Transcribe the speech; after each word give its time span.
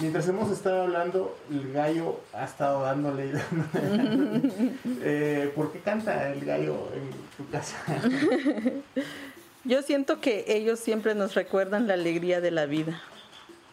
Mientras 0.00 0.26
hemos 0.28 0.50
estado 0.50 0.82
hablando, 0.82 1.36
el 1.50 1.72
gallo 1.72 2.20
ha 2.32 2.44
estado 2.44 2.82
dándole. 2.82 3.32
eh, 5.02 5.52
¿Por 5.54 5.72
qué 5.72 5.80
canta 5.80 6.32
el 6.32 6.42
gallo 6.44 6.88
en 6.94 7.10
tu 7.36 7.50
casa? 7.50 7.76
Yo 9.64 9.82
siento 9.82 10.20
que 10.20 10.46
ellos 10.48 10.80
siempre 10.80 11.14
nos 11.14 11.34
recuerdan 11.34 11.86
la 11.86 11.94
alegría 11.94 12.40
de 12.40 12.50
la 12.50 12.64
vida. 12.64 12.98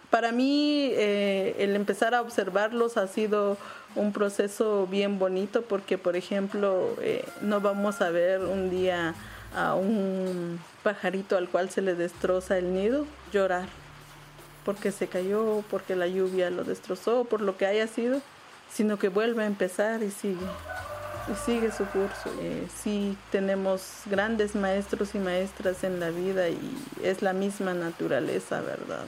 Para 0.10 0.34
mí, 0.34 0.90
eh, 0.94 1.56
el 1.60 1.78
empezar 1.78 2.14
a 2.14 2.22
observarlos 2.22 2.98
ha 2.98 3.08
sido 3.08 3.58
un 3.96 4.12
proceso 4.12 4.86
bien 4.88 5.20
bonito 5.20 5.62
porque, 5.62 5.98
por 5.98 6.18
ejemplo, 6.18 6.94
eh, 7.02 7.24
no 7.42 7.62
vamos 7.62 8.02
a 8.02 8.10
ver 8.10 8.42
un 8.42 8.70
día 8.70 9.16
a 9.56 9.76
un 9.76 10.60
pajarito 10.84 11.38
al 11.38 11.48
cual 11.48 11.70
se 11.70 11.82
le 11.82 11.96
destroza 11.96 12.58
el 12.58 12.74
nido 12.74 13.06
llorar 13.32 13.87
porque 14.68 14.92
se 14.92 15.08
cayó, 15.08 15.64
porque 15.70 15.96
la 15.96 16.08
lluvia 16.08 16.50
lo 16.50 16.66
destrozó, 16.66 17.24
por 17.24 17.40
lo 17.40 17.56
que 17.56 17.66
haya 17.66 17.88
sido, 17.88 18.22
sino 18.70 19.00
que 19.00 19.08
vuelve 19.08 19.44
a 19.44 19.46
empezar 19.46 20.04
y 20.04 20.12
sigue, 20.12 20.46
y 21.32 21.36
sigue 21.46 21.72
su 21.72 21.86
curso. 21.86 22.30
Eh, 22.42 22.68
sí 22.76 23.18
tenemos 23.32 24.02
grandes 24.08 24.56
maestros 24.56 25.16
y 25.16 25.20
maestras 25.20 25.86
en 25.86 26.02
la 26.02 26.10
vida 26.10 26.50
y 26.50 26.60
es 27.02 27.22
la 27.22 27.32
misma 27.32 27.74
naturaleza, 27.74 28.60
¿verdad? 28.60 29.06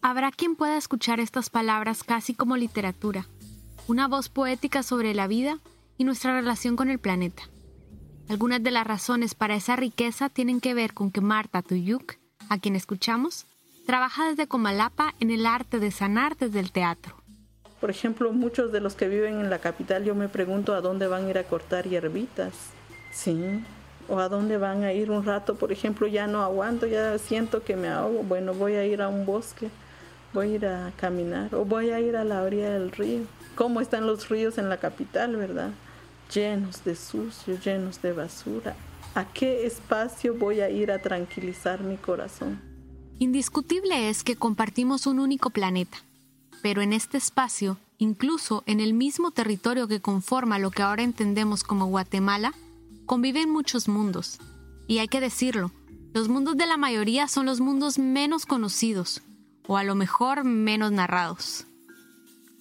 Habrá 0.00 0.30
quien 0.30 0.54
pueda 0.54 0.76
escuchar 0.76 1.18
estas 1.18 1.50
palabras 1.50 2.04
casi 2.04 2.32
como 2.32 2.56
literatura, 2.56 3.26
una 3.88 4.06
voz 4.06 4.28
poética 4.28 4.84
sobre 4.84 5.12
la 5.12 5.26
vida 5.26 5.58
y 5.98 6.04
nuestra 6.04 6.34
relación 6.34 6.76
con 6.76 6.88
el 6.88 7.00
planeta. 7.00 7.42
Algunas 8.28 8.62
de 8.62 8.70
las 8.70 8.86
razones 8.86 9.34
para 9.34 9.56
esa 9.56 9.74
riqueza 9.74 10.28
tienen 10.28 10.60
que 10.60 10.72
ver 10.72 10.94
con 10.94 11.10
que 11.10 11.20
Marta 11.20 11.62
Tuyuk, 11.62 12.12
a 12.48 12.58
quien 12.60 12.76
escuchamos, 12.76 13.46
Trabaja 13.86 14.30
desde 14.30 14.46
Comalapa 14.46 15.14
en 15.20 15.30
el 15.30 15.44
arte 15.44 15.78
de 15.78 15.90
sanar 15.90 16.38
desde 16.38 16.58
el 16.58 16.72
teatro. 16.72 17.16
Por 17.80 17.90
ejemplo, 17.90 18.32
muchos 18.32 18.72
de 18.72 18.80
los 18.80 18.94
que 18.94 19.08
viven 19.08 19.40
en 19.40 19.50
la 19.50 19.58
capital, 19.58 20.04
yo 20.04 20.14
me 20.14 20.28
pregunto 20.28 20.74
a 20.74 20.80
dónde 20.80 21.06
van 21.06 21.26
a 21.26 21.30
ir 21.30 21.36
a 21.36 21.44
cortar 21.44 21.86
hierbitas. 21.86 22.54
Sí. 23.12 23.62
O 24.08 24.20
a 24.20 24.30
dónde 24.30 24.56
van 24.56 24.84
a 24.84 24.94
ir 24.94 25.10
un 25.10 25.22
rato, 25.22 25.56
por 25.56 25.70
ejemplo, 25.70 26.06
ya 26.06 26.26
no 26.26 26.42
aguanto, 26.42 26.86
ya 26.86 27.18
siento 27.18 27.62
que 27.62 27.76
me 27.76 27.88
ahogo. 27.88 28.22
Bueno, 28.22 28.54
voy 28.54 28.72
a 28.74 28.86
ir 28.86 29.02
a 29.02 29.08
un 29.08 29.26
bosque, 29.26 29.68
voy 30.32 30.52
a 30.52 30.54
ir 30.54 30.66
a 30.66 30.92
caminar 30.96 31.54
o 31.54 31.66
voy 31.66 31.90
a 31.90 32.00
ir 32.00 32.16
a 32.16 32.24
la 32.24 32.42
orilla 32.42 32.70
del 32.70 32.90
río. 32.90 33.24
¿Cómo 33.54 33.82
están 33.82 34.06
los 34.06 34.30
ríos 34.30 34.56
en 34.56 34.70
la 34.70 34.78
capital, 34.78 35.36
verdad? 35.36 35.72
Llenos 36.32 36.84
de 36.84 36.96
sucio, 36.96 37.58
llenos 37.62 38.00
de 38.00 38.14
basura. 38.14 38.74
¿A 39.14 39.26
qué 39.26 39.66
espacio 39.66 40.34
voy 40.34 40.60
a 40.60 40.70
ir 40.70 40.90
a 40.90 41.02
tranquilizar 41.02 41.80
mi 41.80 41.98
corazón? 41.98 42.73
Indiscutible 43.20 44.10
es 44.10 44.24
que 44.24 44.34
compartimos 44.34 45.06
un 45.06 45.20
único 45.20 45.50
planeta, 45.50 45.98
pero 46.62 46.82
en 46.82 46.92
este 46.92 47.16
espacio, 47.16 47.78
incluso 47.98 48.64
en 48.66 48.80
el 48.80 48.92
mismo 48.92 49.30
territorio 49.30 49.86
que 49.86 50.00
conforma 50.00 50.58
lo 50.58 50.72
que 50.72 50.82
ahora 50.82 51.04
entendemos 51.04 51.62
como 51.62 51.86
Guatemala, 51.86 52.52
conviven 53.06 53.50
muchos 53.50 53.86
mundos. 53.86 54.38
Y 54.88 54.98
hay 54.98 55.06
que 55.06 55.20
decirlo, 55.20 55.70
los 56.12 56.28
mundos 56.28 56.56
de 56.56 56.66
la 56.66 56.76
mayoría 56.76 57.28
son 57.28 57.46
los 57.46 57.60
mundos 57.60 57.98
menos 57.98 58.46
conocidos, 58.46 59.22
o 59.68 59.76
a 59.76 59.84
lo 59.84 59.94
mejor 59.94 60.42
menos 60.42 60.90
narrados. 60.90 61.66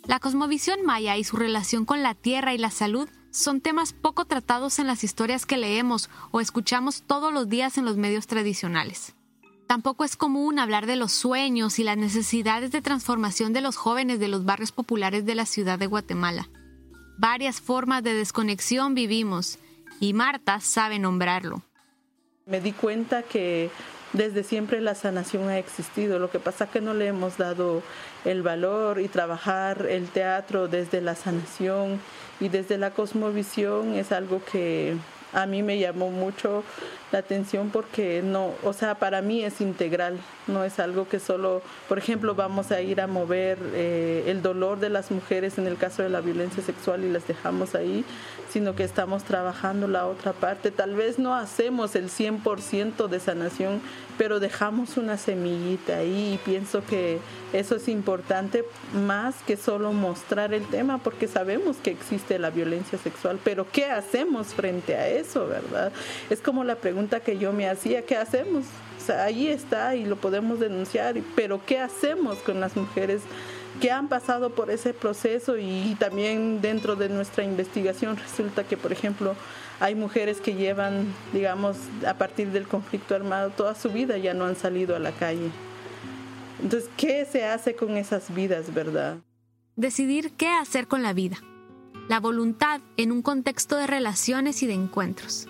La 0.05 0.19
cosmovisión 0.19 0.83
maya 0.85 1.17
y 1.17 1.23
su 1.23 1.35
relación 1.35 1.85
con 1.85 2.03
la 2.03 2.13
tierra 2.13 2.53
y 2.53 2.59
la 2.59 2.69
salud 2.69 3.09
son 3.31 3.59
temas 3.59 3.91
poco 3.93 4.25
tratados 4.25 4.77
en 4.77 4.85
las 4.85 5.03
historias 5.03 5.47
que 5.47 5.57
leemos 5.57 6.11
o 6.29 6.41
escuchamos 6.41 7.01
todos 7.01 7.33
los 7.33 7.49
días 7.49 7.79
en 7.79 7.85
los 7.85 7.97
medios 7.97 8.27
tradicionales. 8.27 9.15
Tampoco 9.67 10.03
es 10.03 10.15
común 10.15 10.59
hablar 10.59 10.85
de 10.85 10.95
los 10.95 11.11
sueños 11.11 11.79
y 11.79 11.83
las 11.83 11.97
necesidades 11.97 12.71
de 12.71 12.81
transformación 12.81 13.53
de 13.53 13.61
los 13.61 13.75
jóvenes 13.75 14.19
de 14.19 14.27
los 14.27 14.45
barrios 14.45 14.71
populares 14.71 15.25
de 15.25 15.35
la 15.35 15.45
ciudad 15.45 15.79
de 15.79 15.87
Guatemala. 15.87 16.49
Varias 17.17 17.61
formas 17.61 18.03
de 18.03 18.13
desconexión 18.13 18.95
vivimos 18.95 19.59
y 19.99 20.13
Marta 20.13 20.59
sabe 20.59 20.99
nombrarlo. 20.99 21.61
Me 22.45 22.59
di 22.59 22.73
cuenta 22.73 23.23
que 23.23 23.69
desde 24.11 24.43
siempre 24.43 24.81
la 24.81 24.95
sanación 24.95 25.47
ha 25.49 25.57
existido, 25.57 26.19
lo 26.19 26.29
que 26.29 26.39
pasa 26.39 26.65
es 26.65 26.69
que 26.69 26.81
no 26.81 26.93
le 26.93 27.07
hemos 27.07 27.37
dado 27.37 27.81
el 28.25 28.43
valor 28.43 28.99
y 28.99 29.07
trabajar 29.07 29.87
el 29.89 30.07
teatro 30.07 30.67
desde 30.67 31.01
la 31.01 31.15
sanación 31.15 31.99
y 32.39 32.49
desde 32.49 32.77
la 32.77 32.91
cosmovisión 32.91 33.95
es 33.95 34.11
algo 34.11 34.41
que 34.51 34.95
a 35.33 35.45
mí 35.47 35.63
me 35.63 35.79
llamó 35.79 36.11
mucho 36.11 36.63
la 37.13 37.19
atención 37.19 37.69
porque 37.69 38.21
no, 38.23 38.53
o 38.63 38.73
sea, 38.73 38.95
para 38.95 39.21
mí 39.21 39.43
es 39.43 39.61
integral, 39.61 40.17
no 40.47 40.63
es 40.63 40.79
algo 40.79 41.07
que 41.07 41.19
solo, 41.19 41.61
por 41.87 41.99
ejemplo, 41.99 42.33
vamos 42.33 42.71
a 42.71 42.81
ir 42.81 42.99
a 42.99 43.07
mover 43.07 43.59
eh, 43.73 44.23
el 44.27 44.41
dolor 44.41 44.79
de 44.79 44.89
las 44.89 45.11
mujeres 45.11 45.59
en 45.59 45.67
el 45.67 45.77
caso 45.77 46.01
de 46.01 46.09
la 46.09 46.21
violencia 46.21 46.63
sexual 46.63 47.03
y 47.03 47.11
las 47.11 47.27
dejamos 47.27 47.75
ahí, 47.75 48.03
sino 48.49 48.75
que 48.75 48.83
estamos 48.83 49.23
trabajando 49.23 49.87
la 49.87 50.07
otra 50.07 50.33
parte. 50.33 50.71
Tal 50.71 50.95
vez 50.95 51.19
no 51.19 51.35
hacemos 51.35 51.95
el 51.95 52.09
100% 52.09 53.07
de 53.07 53.19
sanación, 53.19 53.81
pero 54.17 54.39
dejamos 54.39 54.97
una 54.97 55.17
semillita 55.17 55.97
ahí 55.97 56.33
y 56.33 56.37
pienso 56.43 56.83
que 56.85 57.19
eso 57.51 57.75
es 57.75 57.87
importante 57.87 58.65
más 58.93 59.35
que 59.45 59.57
solo 59.57 59.93
mostrar 59.93 60.53
el 60.53 60.65
tema, 60.67 60.97
porque 60.97 61.27
sabemos 61.27 61.77
que 61.77 61.91
existe 61.91 62.39
la 62.39 62.49
violencia 62.49 62.97
sexual, 62.97 63.39
pero 63.43 63.67
¿qué 63.71 63.85
hacemos 63.85 64.47
frente 64.47 64.95
a 64.95 65.07
eso, 65.07 65.47
verdad? 65.47 65.91
Es 66.29 66.41
como 66.41 66.63
la 66.63 66.75
pregunta 66.75 67.02
que 67.07 67.37
yo 67.37 67.53
me 67.53 67.69
hacía, 67.69 68.05
¿qué 68.05 68.15
hacemos? 68.17 68.65
O 69.01 69.05
sea, 69.05 69.23
ahí 69.25 69.47
está 69.47 69.95
y 69.95 70.05
lo 70.05 70.15
podemos 70.15 70.59
denunciar, 70.59 71.15
pero 71.35 71.63
¿qué 71.65 71.79
hacemos 71.79 72.37
con 72.39 72.59
las 72.59 72.75
mujeres? 72.75 73.21
que 73.81 73.91
han 73.91 74.07
pasado 74.07 74.51
por 74.51 74.69
ese 74.69 74.93
proceso 74.93 75.57
y 75.57 75.95
también 75.99 76.61
dentro 76.61 76.95
de 76.95 77.09
nuestra 77.09 77.43
investigación 77.43 78.17
resulta 78.17 78.63
que, 78.63 78.77
por 78.77 78.91
ejemplo, 78.91 79.35
hay 79.79 79.95
mujeres 79.95 80.39
que 80.39 80.53
llevan, 80.53 81.13
digamos, 81.33 81.77
a 82.07 82.13
partir 82.13 82.49
del 82.51 82.67
conflicto 82.67 83.15
armado 83.15 83.49
toda 83.49 83.75
su 83.75 83.89
vida 83.89 84.17
ya 84.17 84.33
no 84.33 84.45
han 84.45 84.55
salido 84.55 84.95
a 84.95 84.99
la 84.99 85.11
calle. 85.11 85.49
Entonces, 86.61 86.89
¿qué 86.95 87.25
se 87.25 87.45
hace 87.45 87.75
con 87.75 87.97
esas 87.97 88.33
vidas, 88.33 88.73
verdad? 88.73 89.17
Decidir 89.75 90.31
qué 90.33 90.47
hacer 90.47 90.87
con 90.87 91.01
la 91.01 91.13
vida. 91.13 91.37
La 92.07 92.19
voluntad 92.19 92.81
en 92.95 93.11
un 93.11 93.21
contexto 93.21 93.75
de 93.75 93.87
relaciones 93.87 94.61
y 94.61 94.67
de 94.67 94.73
encuentros. 94.73 95.47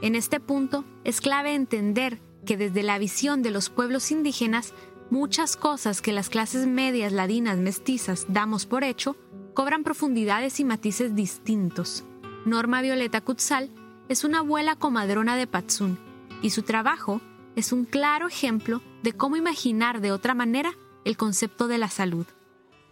En 0.00 0.14
este 0.14 0.38
punto 0.38 0.84
es 1.04 1.20
clave 1.20 1.54
entender 1.54 2.20
que 2.46 2.56
desde 2.56 2.82
la 2.82 2.98
visión 2.98 3.42
de 3.42 3.50
los 3.50 3.68
pueblos 3.68 4.12
indígenas, 4.12 4.72
muchas 5.10 5.56
cosas 5.56 6.00
que 6.00 6.12
las 6.12 6.28
clases 6.28 6.66
medias 6.66 7.12
ladinas 7.12 7.58
mestizas 7.58 8.26
damos 8.28 8.64
por 8.64 8.84
hecho 8.84 9.16
cobran 9.54 9.82
profundidades 9.82 10.60
y 10.60 10.64
matices 10.64 11.16
distintos. 11.16 12.04
Norma 12.44 12.80
Violeta 12.80 13.20
Kutzal 13.20 13.70
es 14.08 14.22
una 14.22 14.38
abuela 14.38 14.76
comadrona 14.76 15.36
de 15.36 15.48
Patsun 15.48 15.98
y 16.42 16.50
su 16.50 16.62
trabajo 16.62 17.20
es 17.56 17.72
un 17.72 17.84
claro 17.84 18.28
ejemplo 18.28 18.80
de 19.02 19.12
cómo 19.12 19.36
imaginar 19.36 20.00
de 20.00 20.12
otra 20.12 20.32
manera 20.32 20.72
el 21.04 21.16
concepto 21.16 21.66
de 21.66 21.78
la 21.78 21.88
salud. 21.88 22.26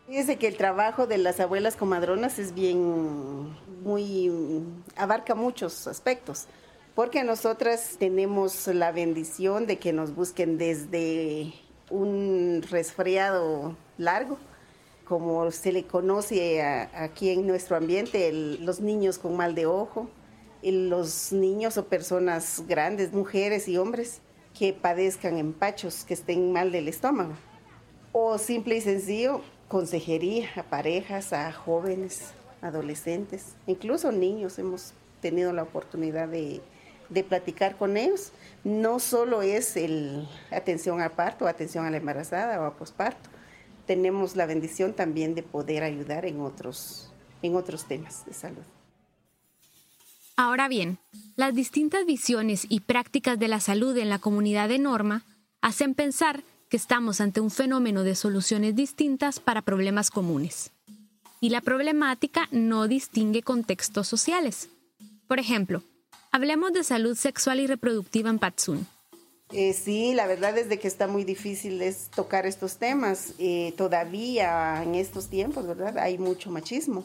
Fíjese 0.09 0.39
que 0.39 0.49
el 0.49 0.57
trabajo 0.57 1.07
de 1.07 1.19
las 1.19 1.39
abuelas 1.39 1.77
comadronas 1.77 2.39
es 2.41 2.53
bien, 2.53 3.53
muy, 3.85 4.31
abarca 4.97 5.35
muchos 5.35 5.87
aspectos, 5.87 6.47
porque 6.97 7.25
nosotras 7.25 7.97
tenemos 7.99 8.67
la 8.69 8.91
bendición 8.91 9.67
de 9.67 9.79
que 9.79 9.93
nos 9.93 10.15
busquen 10.15 10.57
desde 10.57 11.53
un 11.91 12.63
resfriado 12.71 13.77
largo, 13.99 14.39
como 15.05 15.51
se 15.51 15.73
le 15.73 15.85
conoce 15.85 16.63
aquí 16.63 17.29
en 17.29 17.47
nuestro 17.47 17.77
ambiente, 17.77 18.33
los 18.33 18.81
niños 18.81 19.19
con 19.19 19.37
mal 19.37 19.55
de 19.55 19.67
ojo, 19.67 20.09
los 20.63 21.33
niños 21.33 21.77
o 21.77 21.85
personas 21.85 22.65
grandes, 22.67 23.13
mujeres 23.13 23.69
y 23.69 23.77
hombres, 23.77 24.23
que 24.59 24.73
padezcan 24.73 25.37
empachos, 25.37 26.03
que 26.03 26.15
estén 26.15 26.51
mal 26.51 26.73
del 26.73 26.89
estómago. 26.89 27.35
O 28.13 28.39
simple 28.39 28.79
y 28.79 28.81
sencillo, 28.81 29.43
consejería 29.69 30.49
a 30.57 30.63
parejas, 30.63 31.35
a 31.35 31.53
jóvenes, 31.53 32.33
adolescentes, 32.63 33.55
incluso 33.67 34.13
niños. 34.13 34.59
Hemos 34.59 34.95
tenido 35.21 35.53
la 35.53 35.65
oportunidad 35.65 36.29
de, 36.29 36.63
platicar 37.29 37.77
con 37.77 37.97
ellos. 37.97 38.33
No 38.65 38.99
solo 38.99 39.43
es 39.43 39.77
el 39.77 40.29
atención 40.51 41.01
al 41.01 41.13
parto, 41.13 41.47
atención 41.47 41.87
a 41.87 41.91
la 41.91 41.97
embarazada 41.97 42.61
o 42.61 42.65
a 42.65 42.77
posparto, 42.77 43.31
tenemos 43.87 44.37
la 44.37 44.47
bendición 44.47 44.93
también 44.93 45.35
de 45.35 45.43
poder 45.43 45.83
ayudar 45.85 46.27
en 46.27 46.41
otros, 46.41 47.13
en 47.43 47.55
otros 47.55 47.87
temas 47.87 48.27
de 48.27 48.35
salud. 48.35 48.65
Ahora 50.37 50.69
bien, 50.69 50.99
las 51.37 51.55
distintas 51.55 52.05
visiones 52.05 52.67
y 52.69 52.81
prácticas 52.81 53.39
de 53.39 53.49
la 53.49 53.61
salud 53.61 53.97
en 53.97 54.11
la 54.11 54.19
comunidad 54.19 54.69
de 54.69 54.79
Norma 54.79 55.23
hacen 55.63 55.95
pensar 55.95 56.43
que 56.69 56.77
estamos 56.77 57.21
ante 57.21 57.41
un 57.41 57.51
fenómeno 57.51 58.03
de 58.03 58.15
soluciones 58.15 58.75
distintas 58.75 59.41
para 59.41 59.63
problemas 59.63 60.11
comunes. 60.11 60.73
Y 61.41 61.51
la 61.51 61.61
problemática 61.61 62.49
no 62.51 62.89
distingue 62.89 63.43
contextos 63.43 64.09
sociales. 64.09 64.69
Por 65.27 65.39
ejemplo, 65.39 65.83
hablemos 66.37 66.73
de 66.73 66.85
salud 66.85 67.17
sexual 67.17 67.61
y 67.61 67.67
reproductiva 67.67 68.31
en 68.31 68.39
Patsun. 68.39 68.87
Eh, 69.53 69.73
sí, 69.73 70.13
la 70.15 70.27
verdad 70.27 70.57
es 70.59 70.69
de 70.69 70.79
que 70.79 70.87
está 70.87 71.07
muy 71.07 71.25
difícil 71.25 71.81
es 71.81 72.11
tocar 72.15 72.47
estos 72.47 72.77
temas. 72.77 73.33
Eh, 73.39 73.73
todavía 73.77 74.83
en 74.83 74.95
estos 74.95 75.29
tiempos, 75.29 75.67
¿verdad? 75.67 75.99
Hay 75.99 76.19
mucho 76.19 76.51
machismo. 76.51 77.05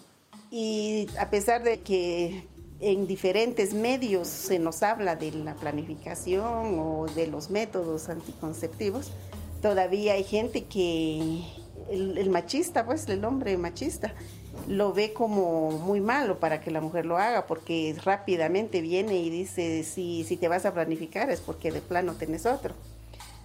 Y 0.50 1.07
a 1.18 1.30
pesar 1.30 1.63
de 1.63 1.80
que 1.80 2.45
en 2.81 3.07
diferentes 3.07 3.74
medios 3.74 4.28
se 4.28 4.60
nos 4.60 4.83
habla 4.83 5.16
de 5.16 5.31
la 5.31 5.56
planificación 5.56 6.80
o 6.80 7.06
de 7.16 7.27
los 7.27 7.50
métodos 7.51 8.10
anticonceptivos, 8.10 9.12
todavía 9.62 10.13
hay 10.13 10.24
gente 10.24 10.66
que 10.66 11.44
el, 11.89 12.30
machista, 12.30 12.86
pues 12.86 13.07
el 13.07 13.24
hombre 13.24 13.56
machista, 13.57 14.13
lo 14.68 14.94
ve 14.94 15.13
como 15.13 15.72
muy 15.72 16.02
malo 16.02 16.40
para 16.40 16.62
que 16.62 16.72
la 16.72 16.81
mujer 16.81 17.06
lo 17.06 17.18
haga, 17.18 17.48
porque 17.48 17.96
rápidamente 18.04 18.81
viene 18.81 19.18
y 19.18 19.30
dice, 19.30 19.84
si, 19.84 20.24
si 20.24 20.38
te 20.38 20.48
vas 20.48 20.66
a 20.66 20.74
planificar 20.74 21.30
es 21.30 21.40
porque 21.40 21.72
de 21.72 21.81
plano 21.81 22.13
tenés 22.13 22.46
otro. 22.46 22.74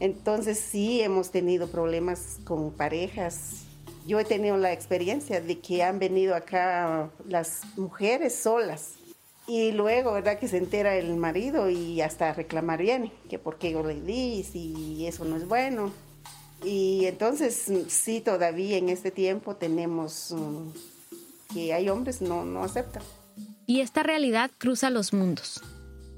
Entonces 0.01 0.59
sí 0.59 1.01
hemos 1.01 1.31
tenido 1.31 1.69
problemas 1.69 2.39
con 2.45 2.71
parejas. 2.71 3.63
Yo 4.07 4.21
he 4.21 4.25
tenido 4.25 4.57
la 4.57 4.73
experiencia 4.73 5.41
de 5.41 5.59
que 5.59 5.83
han 5.83 5.99
venido 5.99 6.35
acá 6.35 7.11
las 7.27 7.63
mujeres 7.77 8.35
solas 8.35 8.95
y 9.47 9.73
luego, 9.73 10.13
¿verdad? 10.13 10.39
Que 10.39 10.49
se 10.49 10.59
entera 10.59 10.97
el 10.97 11.17
marido 11.17 11.71
y 11.71 12.01
hasta 12.01 12.33
reclamar 12.33 12.81
viene, 12.81 13.13
que 13.31 13.39
por 13.39 13.59
qué 13.59 13.73
yo 13.73 13.83
le 13.83 14.01
di, 14.01 14.43
si 14.43 15.07
eso 15.07 15.25
no 15.25 15.37
es 15.37 15.47
bueno. 15.47 15.93
Y 16.65 17.05
entonces 17.07 17.71
sí, 17.89 18.21
todavía 18.21 18.77
en 18.77 18.89
este 18.89 19.11
tiempo 19.11 19.57
tenemos 19.57 20.33
mm, 20.33 20.71
que 21.53 21.73
hay 21.73 21.89
hombres 21.89 22.21
no, 22.21 22.45
no 22.45 22.63
aceptan. 22.63 23.03
Y 23.67 23.81
esta 23.81 24.03
realidad 24.03 24.51
cruza 24.59 24.91
los 24.91 25.13
mundos. 25.13 25.63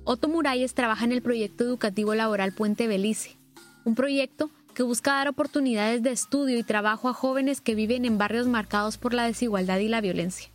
Otto 0.04 0.28
Muralles 0.28 0.74
trabaja 0.74 1.04
en 1.04 1.12
el 1.12 1.22
proyecto 1.22 1.64
educativo 1.64 2.14
laboral 2.14 2.52
Puente 2.52 2.86
Belice, 2.86 3.36
un 3.84 3.94
proyecto 3.94 4.50
que 4.74 4.82
busca 4.82 5.12
dar 5.12 5.28
oportunidades 5.28 6.02
de 6.02 6.12
estudio 6.12 6.58
y 6.58 6.62
trabajo 6.62 7.08
a 7.08 7.12
jóvenes 7.12 7.60
que 7.60 7.74
viven 7.74 8.04
en 8.04 8.16
barrios 8.16 8.46
marcados 8.46 8.96
por 8.96 9.12
la 9.12 9.26
desigualdad 9.26 9.78
y 9.80 9.88
la 9.88 10.00
violencia. 10.00 10.50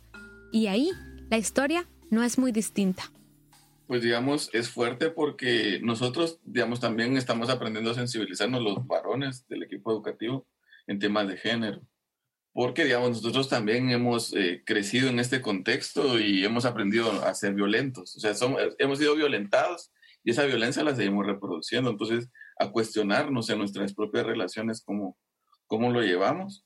Y 0.50 0.68
ahí, 0.68 0.90
la 1.30 1.36
historia 1.36 1.86
no 2.10 2.22
es 2.22 2.38
muy 2.38 2.50
distinta. 2.50 3.12
Pues 3.86 4.02
digamos, 4.02 4.48
es 4.54 4.70
fuerte 4.70 5.10
porque 5.10 5.78
nosotros, 5.82 6.40
digamos, 6.42 6.80
también 6.80 7.16
estamos 7.16 7.50
aprendiendo 7.50 7.90
a 7.90 7.94
sensibilizarnos 7.94 8.62
los 8.62 8.86
varones 8.86 9.46
del 9.48 9.62
equipo 9.62 9.92
educativo 9.92 10.46
en 10.86 10.98
temas 10.98 11.28
de 11.28 11.36
género. 11.36 11.82
Porque, 12.54 12.84
digamos, 12.84 13.10
nosotros 13.10 13.48
también 13.48 13.90
hemos 13.90 14.32
eh, 14.32 14.62
crecido 14.64 15.08
en 15.08 15.18
este 15.18 15.42
contexto 15.42 16.20
y 16.20 16.44
hemos 16.44 16.64
aprendido 16.64 17.10
a 17.24 17.34
ser 17.34 17.52
violentos. 17.52 18.14
O 18.16 18.20
sea, 18.20 18.32
somos, 18.34 18.62
hemos 18.78 19.00
sido 19.00 19.16
violentados 19.16 19.90
y 20.22 20.30
esa 20.30 20.46
violencia 20.46 20.84
la 20.84 20.94
seguimos 20.94 21.26
reproduciendo. 21.26 21.90
Entonces, 21.90 22.30
a 22.58 22.70
cuestionarnos 22.70 23.50
en 23.50 23.58
nuestras 23.58 23.92
propias 23.92 24.24
relaciones 24.24 24.82
cómo, 24.82 25.18
cómo 25.66 25.90
lo 25.90 26.00
llevamos. 26.00 26.64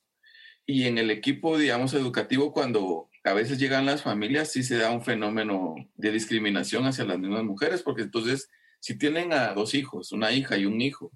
Y 0.66 0.84
en 0.84 0.98
el 0.98 1.10
equipo, 1.10 1.56
digamos, 1.56 1.94
educativo, 1.94 2.52
cuando 2.52 3.08
a 3.24 3.32
veces 3.32 3.58
llegan 3.58 3.86
las 3.86 4.02
familias, 4.02 4.52
sí 4.52 4.62
se 4.62 4.76
da 4.76 4.90
un 4.90 5.02
fenómeno 5.02 5.74
de 5.94 6.12
discriminación 6.12 6.84
hacia 6.84 7.06
las 7.06 7.18
mismas 7.18 7.44
mujeres, 7.44 7.82
porque 7.82 8.02
entonces, 8.02 8.50
si 8.78 8.98
tienen 8.98 9.32
a 9.32 9.54
dos 9.54 9.72
hijos, 9.72 10.12
una 10.12 10.32
hija 10.32 10.58
y 10.58 10.66
un 10.66 10.82
hijo, 10.82 11.10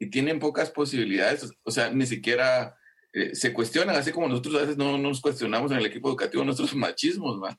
y 0.00 0.10
tienen 0.10 0.40
pocas 0.40 0.72
posibilidades, 0.72 1.52
o 1.62 1.70
sea, 1.70 1.90
ni 1.90 2.06
siquiera 2.06 2.76
eh, 3.12 3.34
se 3.34 3.52
cuestionan, 3.52 3.96
así 3.96 4.12
como 4.12 4.28
nosotros 4.28 4.54
a 4.56 4.60
veces 4.60 4.76
no 4.76 4.98
nos 4.98 5.20
cuestionamos 5.20 5.72
en 5.72 5.78
el 5.78 5.86
equipo 5.86 6.08
educativo 6.08 6.44
nuestros 6.44 6.74
machismos, 6.74 7.42
¿va? 7.42 7.58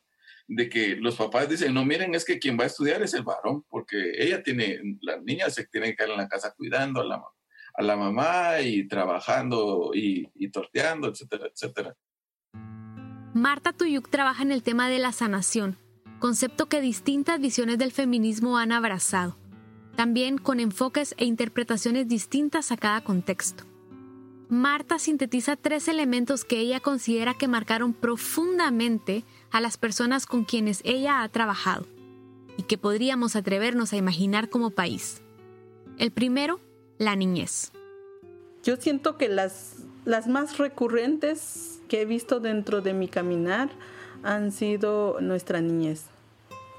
de 0.50 0.68
que 0.68 0.96
los 0.96 1.16
papás 1.16 1.48
dicen, 1.48 1.74
no, 1.74 1.86
miren, 1.86 2.16
es 2.16 2.26
que 2.26 2.40
quien 2.40 2.58
va 2.60 2.64
a 2.64 2.68
estudiar 2.68 3.04
es 3.04 3.14
el 3.14 3.22
varón, 3.22 3.64
porque 3.70 4.14
ella 4.18 4.42
tiene, 4.42 4.80
las 5.02 5.22
niñas 5.22 5.54
se 5.54 5.68
tienen 5.68 5.92
que 5.92 5.98
quedar 5.98 6.10
en 6.10 6.18
la 6.18 6.28
casa 6.28 6.56
cuidando 6.58 7.02
a 7.02 7.06
la, 7.06 7.24
a 7.76 7.84
la 7.84 7.96
mamá 7.96 8.60
y 8.62 8.88
trabajando 8.88 9.92
y, 9.94 10.28
y 10.34 10.50
torteando, 10.50 11.08
etcétera, 11.08 11.48
etcétera. 11.54 11.96
Marta 13.36 13.74
Tuyuk 13.74 14.10
trabaja 14.10 14.42
en 14.42 14.52
el 14.52 14.64
tema 14.64 14.90
de 14.90 14.98
la 14.98 15.12
sanación, 15.12 15.78
concepto 16.18 16.66
que 16.66 16.82
distintas 16.82 17.40
visiones 17.40 17.78
del 17.78 17.92
feminismo 17.92 18.58
han 18.58 18.72
abrazado, 18.72 19.38
también 19.96 20.40
con 20.40 20.60
enfoques 20.60 21.14
e 21.20 21.26
interpretaciones 21.26 22.08
distintas 22.08 22.72
a 22.72 22.78
cada 22.78 23.02
contexto. 23.02 23.69
Marta 24.50 24.98
sintetiza 24.98 25.56
tres 25.58 25.88
elementos 25.88 26.44
que 26.44 26.58
ella 26.58 26.80
considera 26.80 27.36
que 27.36 27.48
marcaron 27.48 27.94
profundamente 27.94 29.24
a 29.52 29.62
las 29.62 29.78
personas 29.78 30.26
con 30.26 30.44
quienes 30.44 30.82
ella 30.84 31.22
ha 31.22 31.30
trabajado 31.30 31.86
y 32.58 32.64
que 32.64 32.80
podríamos 32.80 33.36
atrevernos 33.36 33.94
a 33.94 33.98
imaginar 33.98 34.50
como 34.50 34.72
país. 34.72 35.22
El 36.00 36.10
primero, 36.10 36.60
la 36.98 37.16
niñez. 37.16 37.72
Yo 38.64 38.76
siento 38.78 39.18
que 39.18 39.30
las, 39.30 39.84
las 40.04 40.28
más 40.28 40.58
recurrentes 40.58 41.80
que 41.88 42.02
he 42.02 42.06
visto 42.06 42.40
dentro 42.40 42.82
de 42.82 42.96
mi 42.96 43.08
caminar 43.08 43.70
han 44.24 44.52
sido 44.52 45.22
nuestra 45.22 45.62
niñez. 45.62 46.06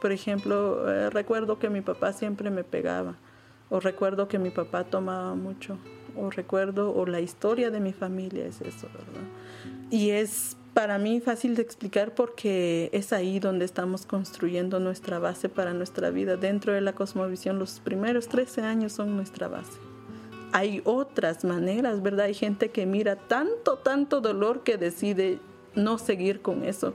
Por 0.01 0.11
ejemplo, 0.11 0.91
eh, 0.91 1.09
recuerdo 1.11 1.61
que 1.61 1.71
mi 1.71 1.83
papá 1.83 2.15
siempre 2.15 2.51
me 2.51 2.65
pegaba, 2.65 3.15
o 3.69 3.79
recuerdo 3.79 4.27
que 4.27 4.41
mi 4.41 4.51
papá 4.51 4.83
tomaba 4.83 5.37
mucho, 5.37 5.79
o 6.17 6.31
recuerdo, 6.31 6.95
o 6.95 7.07
la 7.07 7.21
historia 7.21 7.71
de 7.71 7.81
mi 7.81 7.93
familia 7.93 8.47
es 8.47 8.61
eso, 8.61 8.89
¿verdad? 8.93 9.27
Y 9.91 10.11
es 10.11 10.57
para 10.75 10.99
mí 10.99 11.21
fácil 11.21 11.57
de 11.57 11.63
explicar 11.63 12.15
porque 12.15 12.91
es 12.93 13.13
ahí 13.13 13.41
donde 13.41 13.65
estamos 13.65 14.07
construyendo 14.07 14.79
nuestra 14.79 15.19
base 15.19 15.49
para 15.49 15.75
nuestra 15.75 16.11
vida. 16.11 16.37
Dentro 16.37 16.73
de 16.73 16.81
la 16.81 16.93
cosmovisión, 16.93 17.59
los 17.59 17.81
primeros 17.81 18.29
13 18.29 18.63
años 18.63 18.93
son 18.93 19.17
nuestra 19.17 19.49
base 19.49 19.79
hay 20.53 20.83
otras 20.85 21.45
maneras, 21.45 22.03
¿verdad? 22.03 22.27
Hay 22.27 22.35
gente 22.35 22.71
que 22.71 22.87
mira 22.87 23.17
tanto, 23.17 23.77
tanto 23.77 24.21
dolor 24.21 24.63
que 24.63 24.77
decide 24.79 25.39
no 25.75 25.99
seguir 25.99 26.41
con 26.41 26.65
eso. 26.65 26.95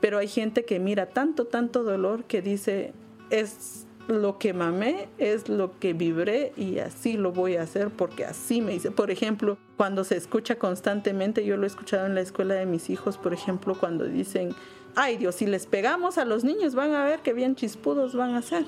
Pero 0.00 0.18
hay 0.18 0.28
gente 0.28 0.64
que 0.64 0.78
mira 0.78 1.06
tanto, 1.06 1.46
tanto 1.46 1.82
dolor 1.82 2.24
que 2.24 2.42
dice, 2.42 2.92
es 3.30 3.86
lo 4.08 4.38
que 4.38 4.52
mamé, 4.52 5.08
es 5.18 5.48
lo 5.48 5.78
que 5.78 5.92
vibré 5.92 6.52
y 6.56 6.78
así 6.78 7.16
lo 7.16 7.32
voy 7.32 7.56
a 7.56 7.62
hacer 7.62 7.90
porque 7.90 8.24
así 8.24 8.60
me 8.60 8.74
hice. 8.74 8.90
Por 8.90 9.10
ejemplo, 9.10 9.56
cuando 9.76 10.04
se 10.04 10.16
escucha 10.16 10.56
constantemente, 10.56 11.44
yo 11.44 11.56
lo 11.56 11.64
he 11.64 11.66
escuchado 11.66 12.06
en 12.06 12.14
la 12.14 12.20
escuela 12.20 12.54
de 12.54 12.66
mis 12.66 12.90
hijos, 12.90 13.16
por 13.16 13.32
ejemplo, 13.32 13.74
cuando 13.78 14.04
dicen, 14.04 14.54
ay 14.94 15.16
Dios, 15.16 15.36
si 15.36 15.46
les 15.46 15.66
pegamos 15.66 16.18
a 16.18 16.24
los 16.24 16.44
niños 16.44 16.74
van 16.74 16.92
a 16.94 17.04
ver 17.04 17.20
qué 17.20 17.32
bien 17.32 17.56
chispudos 17.56 18.14
van 18.14 18.34
a 18.34 18.42
ser 18.42 18.64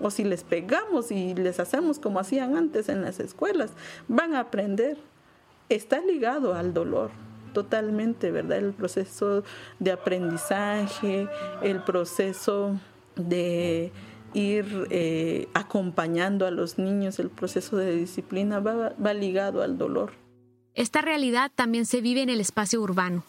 o 0.00 0.10
si 0.10 0.24
les 0.24 0.44
pegamos 0.44 1.10
y 1.10 1.34
les 1.34 1.60
hacemos 1.60 1.98
como 1.98 2.20
hacían 2.20 2.56
antes 2.56 2.88
en 2.88 3.02
las 3.02 3.20
escuelas, 3.20 3.72
van 4.08 4.34
a 4.34 4.40
aprender. 4.40 4.98
Está 5.68 6.00
ligado 6.00 6.54
al 6.54 6.74
dolor 6.74 7.10
totalmente, 7.52 8.30
¿verdad? 8.30 8.58
El 8.58 8.72
proceso 8.72 9.42
de 9.78 9.92
aprendizaje, 9.92 11.28
el 11.62 11.82
proceso 11.82 12.78
de 13.16 13.90
ir 14.36 14.86
eh, 14.90 15.48
acompañando 15.54 16.46
a 16.46 16.50
los 16.50 16.78
niños, 16.78 17.18
el 17.18 17.30
proceso 17.30 17.76
de 17.78 17.96
disciplina 17.96 18.60
va, 18.60 18.90
va 18.94 19.14
ligado 19.14 19.62
al 19.62 19.78
dolor. 19.78 20.12
Esta 20.74 21.00
realidad 21.00 21.50
también 21.54 21.86
se 21.86 22.02
vive 22.02 22.20
en 22.20 22.28
el 22.28 22.40
espacio 22.40 22.82
urbano. 22.82 23.24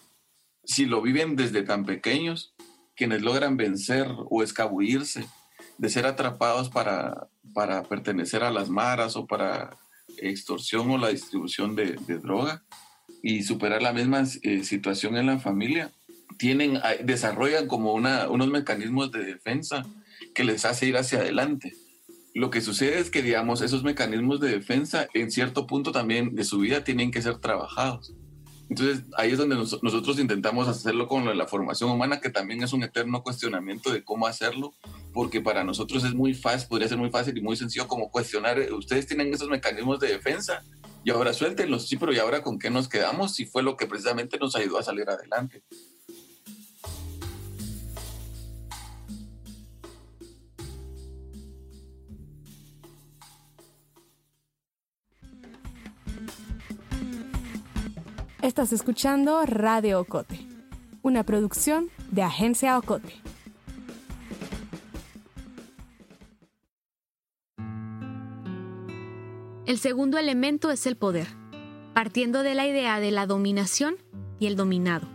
Si 0.66 0.86
lo 0.86 1.02
viven 1.02 1.38
desde 1.38 1.64
tan 1.64 1.86
pequeños, 1.86 2.54
quienes 2.94 3.22
logran 3.22 3.56
vencer 3.56 4.08
o 4.30 4.44
escabullirse 4.44 5.26
de 5.78 5.90
ser 5.90 6.06
atrapados 6.06 6.70
para, 6.70 7.30
para 7.54 7.84
pertenecer 7.84 8.44
a 8.44 8.52
las 8.52 8.70
maras 8.70 9.16
o 9.16 9.26
para 9.26 9.78
extorsión 10.18 10.90
o 10.92 10.98
la 10.98 11.10
distribución 11.10 11.76
de, 11.76 11.94
droga 12.22 12.64
y 13.24 13.44
superar 13.44 13.82
la 13.82 13.94
misma 13.94 14.24
eh, 14.42 14.64
situación 14.64 15.16
en 15.16 15.28
la 15.28 15.40
familia, 15.40 15.92
tienen, 16.38 16.80
desarrollan 17.04 17.68
como 17.68 17.94
una, 17.94 18.30
unos 18.30 18.48
mecanismos 18.48 19.12
de 19.12 19.24
defensa 19.24 19.86
que 20.38 20.44
les 20.44 20.66
hace 20.66 20.86
ir 20.86 20.96
hacia 20.98 21.18
adelante. 21.18 21.74
Lo 22.36 22.52
que 22.52 22.62
sucede 22.62 23.00
es 23.00 23.10
que, 23.10 23.24
digamos, 23.24 23.64
esos 23.64 23.82
mecanismos 23.84 24.40
de 24.40 24.50
defensa 24.50 25.08
en 25.16 25.32
cierto 25.32 25.66
punto 25.66 25.92
también 25.92 26.36
de 26.36 26.44
su 26.44 26.60
vida 26.60 26.84
tienen 26.84 27.10
que 27.10 27.24
ser 27.24 27.40
trabajados. 27.40 28.14
Entonces 28.70 29.06
ahí 29.18 29.32
es 29.32 29.40
donde 29.40 29.56
nosotros 29.56 30.20
intentamos 30.20 30.68
hacerlo 30.68 31.08
con 31.08 31.36
la 31.36 31.48
formación 31.48 31.90
humana, 31.90 32.22
que 32.22 32.30
también 32.30 32.62
es 32.62 32.72
un 32.72 32.84
eterno 32.84 33.24
cuestionamiento 33.24 33.92
de 33.92 34.04
cómo 34.04 34.28
hacerlo, 34.28 34.76
porque 35.12 35.42
para 35.42 35.64
nosotros 35.64 36.04
es 36.04 36.14
muy 36.14 36.36
fácil, 36.36 36.68
podría 36.70 36.88
ser 36.88 37.00
muy 37.00 37.10
fácil 37.10 37.36
y 37.36 37.42
muy 37.42 37.58
sencillo 37.58 37.88
como 37.88 38.12
cuestionar, 38.12 38.60
ustedes 38.74 39.08
tienen 39.08 39.34
esos 39.34 39.50
mecanismos 39.50 40.00
de 40.00 40.10
defensa 40.10 40.62
y 41.04 41.10
ahora 41.10 41.34
suéltenlos, 41.34 41.88
sí, 41.88 41.98
pero 41.98 42.14
¿y 42.14 42.20
ahora 42.20 42.44
con 42.44 42.60
qué 42.60 42.70
nos 42.70 42.88
quedamos? 42.88 43.34
Si 43.34 43.48
fue 43.48 43.64
lo 43.64 43.76
que 43.76 43.88
precisamente 43.88 44.38
nos 44.38 44.56
ayudó 44.56 44.78
a 44.78 44.84
salir 44.84 45.10
adelante. 45.10 45.64
Estás 58.48 58.72
escuchando 58.72 59.46
Radio 59.46 60.00
Ocote, 60.00 60.40
una 61.02 61.24
producción 61.24 61.90
de 62.12 62.22
Agencia 62.22 62.78
Ocote. 62.78 63.14
El 69.66 69.78
segundo 69.80 70.18
elemento 70.18 70.72
es 70.72 70.88
el 70.88 70.96
poder, 70.96 71.28
partiendo 71.94 72.42
de 72.42 72.56
la 72.56 72.66
idea 72.66 73.02
de 73.02 73.12
la 73.12 73.26
dominación 73.26 73.98
y 74.40 74.48
el 74.48 74.56
dominado. 74.56 75.06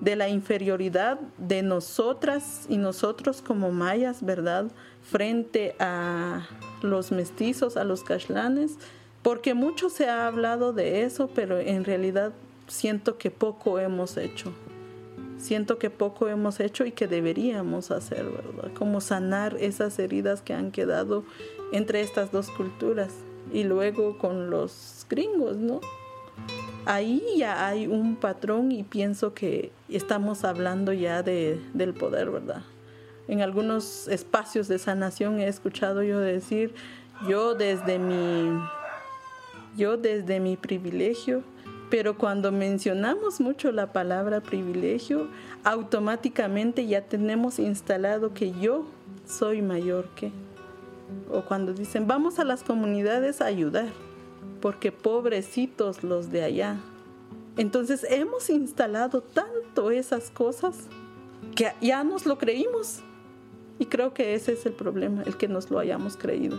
De 0.00 0.16
la 0.16 0.28
inferioridad 0.28 1.20
de 1.38 1.62
nosotras 1.62 2.66
y 2.68 2.78
nosotros 2.78 3.40
como 3.40 3.70
mayas, 3.70 4.24
¿verdad? 4.24 4.66
Frente 5.00 5.76
a 5.78 6.48
los 6.82 7.12
mestizos, 7.12 7.76
a 7.76 7.84
los 7.84 8.02
cashlanes, 8.02 8.78
porque 9.22 9.54
mucho 9.54 9.90
se 9.90 10.08
ha 10.08 10.26
hablado 10.26 10.72
de 10.72 11.04
eso, 11.04 11.30
pero 11.32 11.60
en 11.60 11.84
realidad 11.84 12.32
siento 12.66 13.18
que 13.18 13.30
poco 13.30 13.78
hemos 13.78 14.16
hecho. 14.16 14.52
Siento 15.38 15.78
que 15.78 15.90
poco 15.90 16.28
hemos 16.28 16.60
hecho 16.60 16.86
y 16.86 16.92
que 16.92 17.06
deberíamos 17.06 17.90
hacer, 17.90 18.24
¿verdad? 18.24 18.72
Como 18.74 19.00
sanar 19.00 19.56
esas 19.58 19.98
heridas 19.98 20.42
que 20.42 20.54
han 20.54 20.70
quedado 20.70 21.24
entre 21.72 22.00
estas 22.00 22.32
dos 22.32 22.50
culturas. 22.50 23.12
Y 23.52 23.64
luego 23.64 24.16
con 24.16 24.48
los 24.48 25.06
gringos, 25.08 25.56
¿no? 25.56 25.80
Ahí 26.86 27.22
ya 27.36 27.66
hay 27.66 27.86
un 27.86 28.16
patrón 28.16 28.72
y 28.72 28.82
pienso 28.82 29.34
que 29.34 29.70
estamos 29.88 30.44
hablando 30.44 30.92
ya 30.92 31.22
de, 31.22 31.60
del 31.72 31.94
poder, 31.94 32.30
¿verdad? 32.30 32.62
En 33.26 33.40
algunos 33.40 34.06
espacios 34.08 34.68
de 34.68 34.78
sanación 34.78 35.40
he 35.40 35.48
escuchado 35.48 36.02
yo 36.02 36.20
decir, 36.20 36.74
yo 37.26 37.54
desde 37.54 37.98
mi, 37.98 38.58
yo 39.76 39.96
desde 39.96 40.40
mi 40.40 40.56
privilegio 40.56 41.42
pero 41.94 42.18
cuando 42.18 42.50
mencionamos 42.50 43.40
mucho 43.40 43.70
la 43.70 43.92
palabra 43.92 44.40
privilegio, 44.40 45.28
automáticamente 45.62 46.88
ya 46.88 47.02
tenemos 47.02 47.60
instalado 47.60 48.34
que 48.34 48.50
yo 48.50 48.84
soy 49.24 49.62
mayor 49.62 50.08
que. 50.16 50.32
O 51.30 51.42
cuando 51.42 51.72
dicen, 51.72 52.08
vamos 52.08 52.40
a 52.40 52.44
las 52.44 52.64
comunidades 52.64 53.40
a 53.40 53.46
ayudar, 53.46 53.92
porque 54.60 54.90
pobrecitos 54.90 56.02
los 56.02 56.32
de 56.32 56.42
allá. 56.42 56.80
Entonces 57.56 58.04
hemos 58.10 58.50
instalado 58.50 59.20
tanto 59.20 59.92
esas 59.92 60.32
cosas 60.32 60.88
que 61.54 61.74
ya 61.80 62.02
nos 62.02 62.26
lo 62.26 62.38
creímos. 62.38 63.04
Y 63.78 63.86
creo 63.86 64.12
que 64.14 64.34
ese 64.34 64.54
es 64.54 64.66
el 64.66 64.72
problema, 64.72 65.22
el 65.22 65.36
que 65.36 65.46
nos 65.46 65.70
lo 65.70 65.78
hayamos 65.78 66.16
creído. 66.16 66.58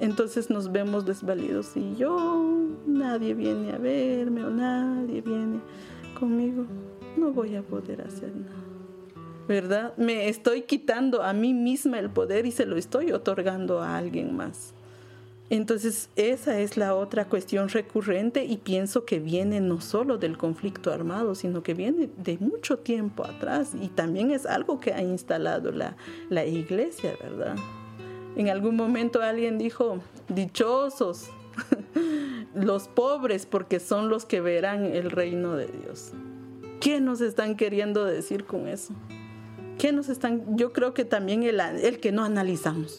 Entonces 0.00 0.50
nos 0.50 0.72
vemos 0.72 1.04
desvalidos 1.04 1.76
y 1.76 1.94
yo, 1.96 2.52
nadie 2.86 3.34
viene 3.34 3.72
a 3.72 3.78
verme 3.78 4.44
o 4.44 4.50
nadie 4.50 5.20
viene 5.20 5.60
conmigo, 6.18 6.64
no 7.16 7.32
voy 7.32 7.56
a 7.56 7.62
poder 7.62 8.02
hacer 8.02 8.34
nada. 8.34 8.64
¿Verdad? 9.46 9.94
Me 9.98 10.28
estoy 10.28 10.62
quitando 10.62 11.22
a 11.22 11.34
mí 11.34 11.52
misma 11.52 11.98
el 11.98 12.08
poder 12.08 12.46
y 12.46 12.50
se 12.50 12.64
lo 12.64 12.76
estoy 12.76 13.12
otorgando 13.12 13.82
a 13.82 13.96
alguien 13.96 14.34
más. 14.34 14.72
Entonces, 15.50 16.08
esa 16.16 16.58
es 16.58 16.78
la 16.78 16.94
otra 16.94 17.26
cuestión 17.26 17.68
recurrente 17.68 18.44
y 18.44 18.56
pienso 18.56 19.04
que 19.04 19.20
viene 19.20 19.60
no 19.60 19.82
solo 19.82 20.16
del 20.16 20.38
conflicto 20.38 20.90
armado, 20.90 21.34
sino 21.34 21.62
que 21.62 21.74
viene 21.74 22.08
de 22.16 22.38
mucho 22.38 22.78
tiempo 22.78 23.24
atrás 23.26 23.72
y 23.78 23.88
también 23.88 24.30
es 24.30 24.46
algo 24.46 24.80
que 24.80 24.94
ha 24.94 25.02
instalado 25.02 25.70
la, 25.70 25.96
la 26.30 26.46
iglesia, 26.46 27.12
¿verdad? 27.22 27.56
En 28.36 28.48
algún 28.48 28.76
momento 28.76 29.22
alguien 29.22 29.58
dijo, 29.58 30.00
dichosos 30.28 31.30
los 32.54 32.88
pobres 32.88 33.46
porque 33.46 33.78
son 33.80 34.08
los 34.08 34.24
que 34.24 34.40
verán 34.40 34.84
el 34.84 35.10
reino 35.10 35.56
de 35.56 35.66
Dios. 35.66 36.12
¿Qué 36.80 37.00
nos 37.00 37.20
están 37.20 37.56
queriendo 37.56 38.04
decir 38.04 38.44
con 38.44 38.68
eso? 38.68 38.92
¿Qué 39.78 39.92
nos 39.92 40.08
están? 40.08 40.56
Yo 40.56 40.72
creo 40.72 40.94
que 40.94 41.04
también 41.04 41.42
el, 41.44 41.60
el 41.60 42.00
que 42.00 42.12
no 42.12 42.24
analizamos. 42.24 42.98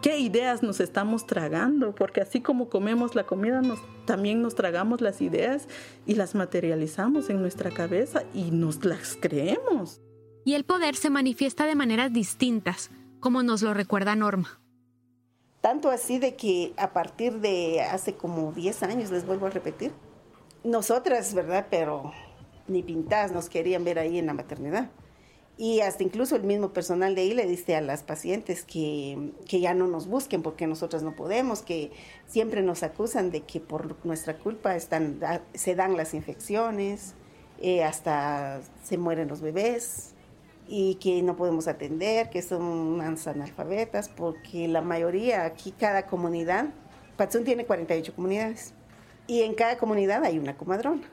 ¿Qué 0.00 0.18
ideas 0.18 0.62
nos 0.62 0.80
estamos 0.80 1.26
tragando? 1.26 1.94
Porque 1.94 2.20
así 2.20 2.40
como 2.40 2.68
comemos 2.68 3.14
la 3.14 3.24
comida, 3.24 3.62
también 4.04 4.42
nos 4.42 4.54
tragamos 4.54 5.00
las 5.00 5.22
ideas 5.22 5.66
y 6.06 6.14
las 6.14 6.34
materializamos 6.34 7.30
en 7.30 7.40
nuestra 7.40 7.70
cabeza 7.70 8.22
y 8.34 8.50
nos 8.50 8.84
las 8.84 9.16
creemos. 9.18 10.02
Y 10.44 10.54
el 10.54 10.64
poder 10.64 10.94
se 10.94 11.08
manifiesta 11.08 11.66
de 11.66 11.74
maneras 11.74 12.12
distintas 12.12 12.90
como 13.24 13.42
nos 13.42 13.62
lo 13.62 13.72
recuerda 13.72 14.14
Norma. 14.14 14.60
Tanto 15.62 15.88
así 15.88 16.18
de 16.18 16.36
que 16.36 16.74
a 16.76 16.92
partir 16.92 17.40
de 17.40 17.80
hace 17.80 18.16
como 18.16 18.52
10 18.52 18.82
años, 18.82 19.10
les 19.10 19.24
vuelvo 19.24 19.46
a 19.46 19.50
repetir, 19.50 19.92
nosotras, 20.62 21.32
¿verdad? 21.32 21.68
Pero 21.70 22.12
ni 22.68 22.82
pintadas 22.82 23.32
nos 23.32 23.48
querían 23.48 23.82
ver 23.82 23.98
ahí 23.98 24.18
en 24.18 24.26
la 24.26 24.34
maternidad. 24.34 24.90
Y 25.56 25.80
hasta 25.80 26.02
incluso 26.02 26.36
el 26.36 26.42
mismo 26.42 26.74
personal 26.74 27.14
de 27.14 27.22
ahí 27.22 27.32
le 27.32 27.46
dice 27.46 27.74
a 27.76 27.80
las 27.80 28.02
pacientes 28.02 28.62
que, 28.62 29.32
que, 29.48 29.58
ya 29.58 29.72
no 29.72 29.86
nos 29.86 30.06
busquen 30.06 30.42
porque 30.42 30.66
nosotras 30.66 31.02
no 31.02 31.16
podemos, 31.16 31.62
que 31.62 31.92
siempre 32.26 32.60
nos 32.60 32.82
acusan 32.82 33.30
de 33.30 33.40
que 33.40 33.58
por 33.58 34.04
nuestra 34.04 34.38
culpa 34.38 34.76
están, 34.76 35.18
se 35.54 35.74
dan 35.74 35.96
las 35.96 36.12
infecciones, 36.12 37.14
eh, 37.62 37.84
hasta 37.84 38.60
se 38.82 38.98
mueren 38.98 39.28
los 39.28 39.40
bebés 39.40 40.13
y 40.66 40.96
que 40.96 41.22
no 41.22 41.36
podemos 41.36 41.68
atender, 41.68 42.30
que 42.30 42.42
son 42.42 43.00
analfabetas, 43.00 44.08
porque 44.08 44.68
la 44.68 44.80
mayoría, 44.80 45.44
aquí 45.44 45.72
cada 45.72 46.06
comunidad, 46.06 46.66
Patzún 47.16 47.44
tiene 47.44 47.64
48 47.64 48.14
comunidades, 48.14 48.72
y 49.26 49.42
en 49.42 49.54
cada 49.54 49.78
comunidad 49.78 50.24
hay 50.24 50.38
una 50.38 50.56
comadrona. 50.56 51.08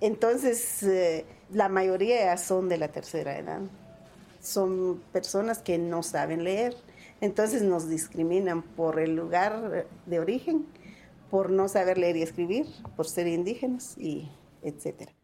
Entonces, 0.00 0.82
eh, 0.82 1.24
la 1.50 1.68
mayoría 1.68 2.36
son 2.36 2.68
de 2.68 2.78
la 2.78 2.88
tercera 2.88 3.38
edad. 3.38 3.60
Son 4.40 5.02
personas 5.12 5.58
que 5.58 5.78
no 5.78 6.02
saben 6.02 6.44
leer, 6.44 6.76
entonces 7.20 7.62
nos 7.62 7.88
discriminan 7.88 8.62
por 8.62 9.00
el 9.00 9.16
lugar 9.16 9.86
de 10.06 10.20
origen, 10.20 10.66
por 11.30 11.50
no 11.50 11.68
saber 11.68 11.98
leer 11.98 12.16
y 12.16 12.22
escribir, 12.22 12.66
por 12.96 13.06
ser 13.06 13.26
indígenas 13.26 13.96
y 13.98 14.28
etcétera. 14.62 15.17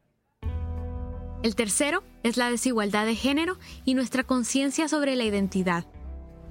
El 1.44 1.56
tercero 1.56 2.02
es 2.22 2.38
la 2.38 2.50
desigualdad 2.50 3.04
de 3.04 3.14
género 3.14 3.58
y 3.84 3.92
nuestra 3.92 4.24
conciencia 4.24 4.88
sobre 4.88 5.14
la 5.14 5.24
identidad. 5.24 5.84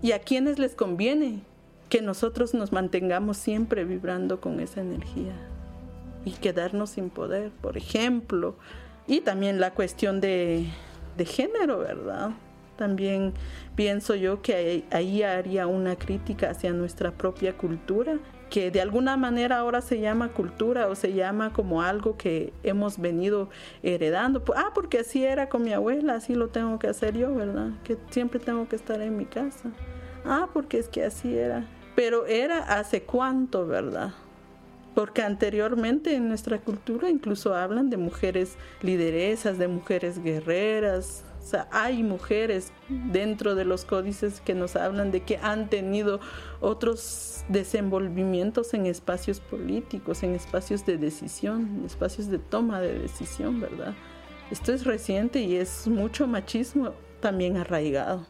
¿Y 0.04 0.12
a 0.12 0.20
quiénes 0.20 0.60
les 0.60 0.76
conviene 0.76 1.40
que 1.90 2.04
nosotros 2.04 2.54
nos 2.54 2.72
mantengamos 2.72 3.38
siempre 3.38 3.86
vibrando 3.86 4.40
con 4.40 4.60
esa 4.60 4.82
energía 4.82 5.34
y 6.26 6.34
quedarnos 6.34 6.92
sin 6.92 7.10
poder, 7.10 7.50
por 7.50 7.76
ejemplo? 7.76 8.56
Y 9.08 9.22
también 9.22 9.60
la 9.60 9.74
cuestión 9.74 10.22
de, 10.22 10.68
de 11.18 11.26
género, 11.26 11.80
¿verdad? 11.80 12.30
También 12.78 13.34
pienso 13.76 14.14
yo 14.14 14.44
que 14.44 14.84
ahí 14.92 15.24
haría 15.24 15.66
una 15.66 15.96
crítica 15.96 16.52
hacia 16.52 16.72
nuestra 16.72 17.10
propia 17.10 17.58
cultura 17.58 18.20
que 18.54 18.70
de 18.70 18.82
alguna 18.82 19.18
manera 19.18 19.58
ahora 19.58 19.82
se 19.82 20.00
llama 20.00 20.30
cultura 20.30 20.88
o 20.88 20.94
se 20.94 21.12
llama 21.12 21.52
como 21.52 21.82
algo 21.82 22.18
que 22.18 22.54
hemos 22.62 23.00
venido 23.00 23.50
heredando. 23.82 24.44
Ah, 24.56 24.70
porque 24.76 25.00
así 25.00 25.26
era 25.26 25.50
con 25.50 25.64
mi 25.64 25.74
abuela, 25.74 26.14
así 26.14 26.36
lo 26.36 26.50
tengo 26.50 26.78
que 26.78 26.86
hacer 26.86 27.18
yo, 27.18 27.34
¿verdad? 27.34 27.72
Que 27.84 27.98
siempre 28.12 28.40
tengo 28.40 28.70
que 28.70 28.76
estar 28.76 29.02
en 29.02 29.18
mi 29.18 29.26
casa. 29.26 29.72
Ah, 30.24 30.50
porque 30.54 30.78
es 30.78 30.88
que 30.88 31.04
así 31.04 31.36
era. 31.36 31.66
Pero 31.96 32.28
era 32.28 32.60
hace 32.60 33.02
cuánto, 33.02 33.66
¿verdad? 33.66 34.12
Porque 34.94 35.24
anteriormente 35.24 36.14
en 36.14 36.28
nuestra 36.28 36.60
cultura 36.60 37.10
incluso 37.10 37.56
hablan 37.56 37.90
de 37.90 37.98
mujeres 37.98 38.56
lideresas, 38.84 39.58
de 39.58 39.68
mujeres 39.68 40.22
guerreras, 40.22 41.24
o 41.44 41.46
sea, 41.46 41.68
hay 41.72 42.04
mujeres 42.04 42.72
dentro 42.88 43.54
de 43.54 43.66
los 43.66 43.84
códices 43.84 44.40
que 44.40 44.54
nos 44.54 44.78
hablan 44.78 45.12
de 45.12 45.24
que 45.24 45.38
han 45.38 45.70
tenido 45.70 46.22
otros 46.62 47.44
desenvolvimientos 47.50 48.74
en 48.74 48.86
espacios 48.86 49.42
políticos, 49.42 50.24
en 50.24 50.36
espacios 50.36 50.86
de 50.86 50.98
decisión, 50.98 51.80
en 51.80 51.86
espacios 51.86 52.28
de 52.28 52.40
toma 52.40 52.80
de 52.80 52.98
decisión, 52.98 53.60
¿verdad? 53.60 53.94
Esto 54.52 54.72
es 54.72 54.86
reciente 54.86 55.42
y 55.42 55.58
es 55.58 55.86
mucho 55.86 56.28
machismo 56.28 56.94
también 57.20 57.58
arraigado. 57.58 58.26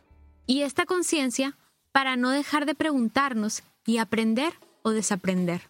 Y 0.48 0.64
esta 0.64 0.88
conciencia 0.88 1.56
para 1.92 2.16
no 2.16 2.32
dejar 2.32 2.66
de 2.66 2.74
preguntarnos 2.74 3.62
y 3.86 4.00
aprender 4.00 4.54
o 4.82 4.90
desaprender. 4.90 5.70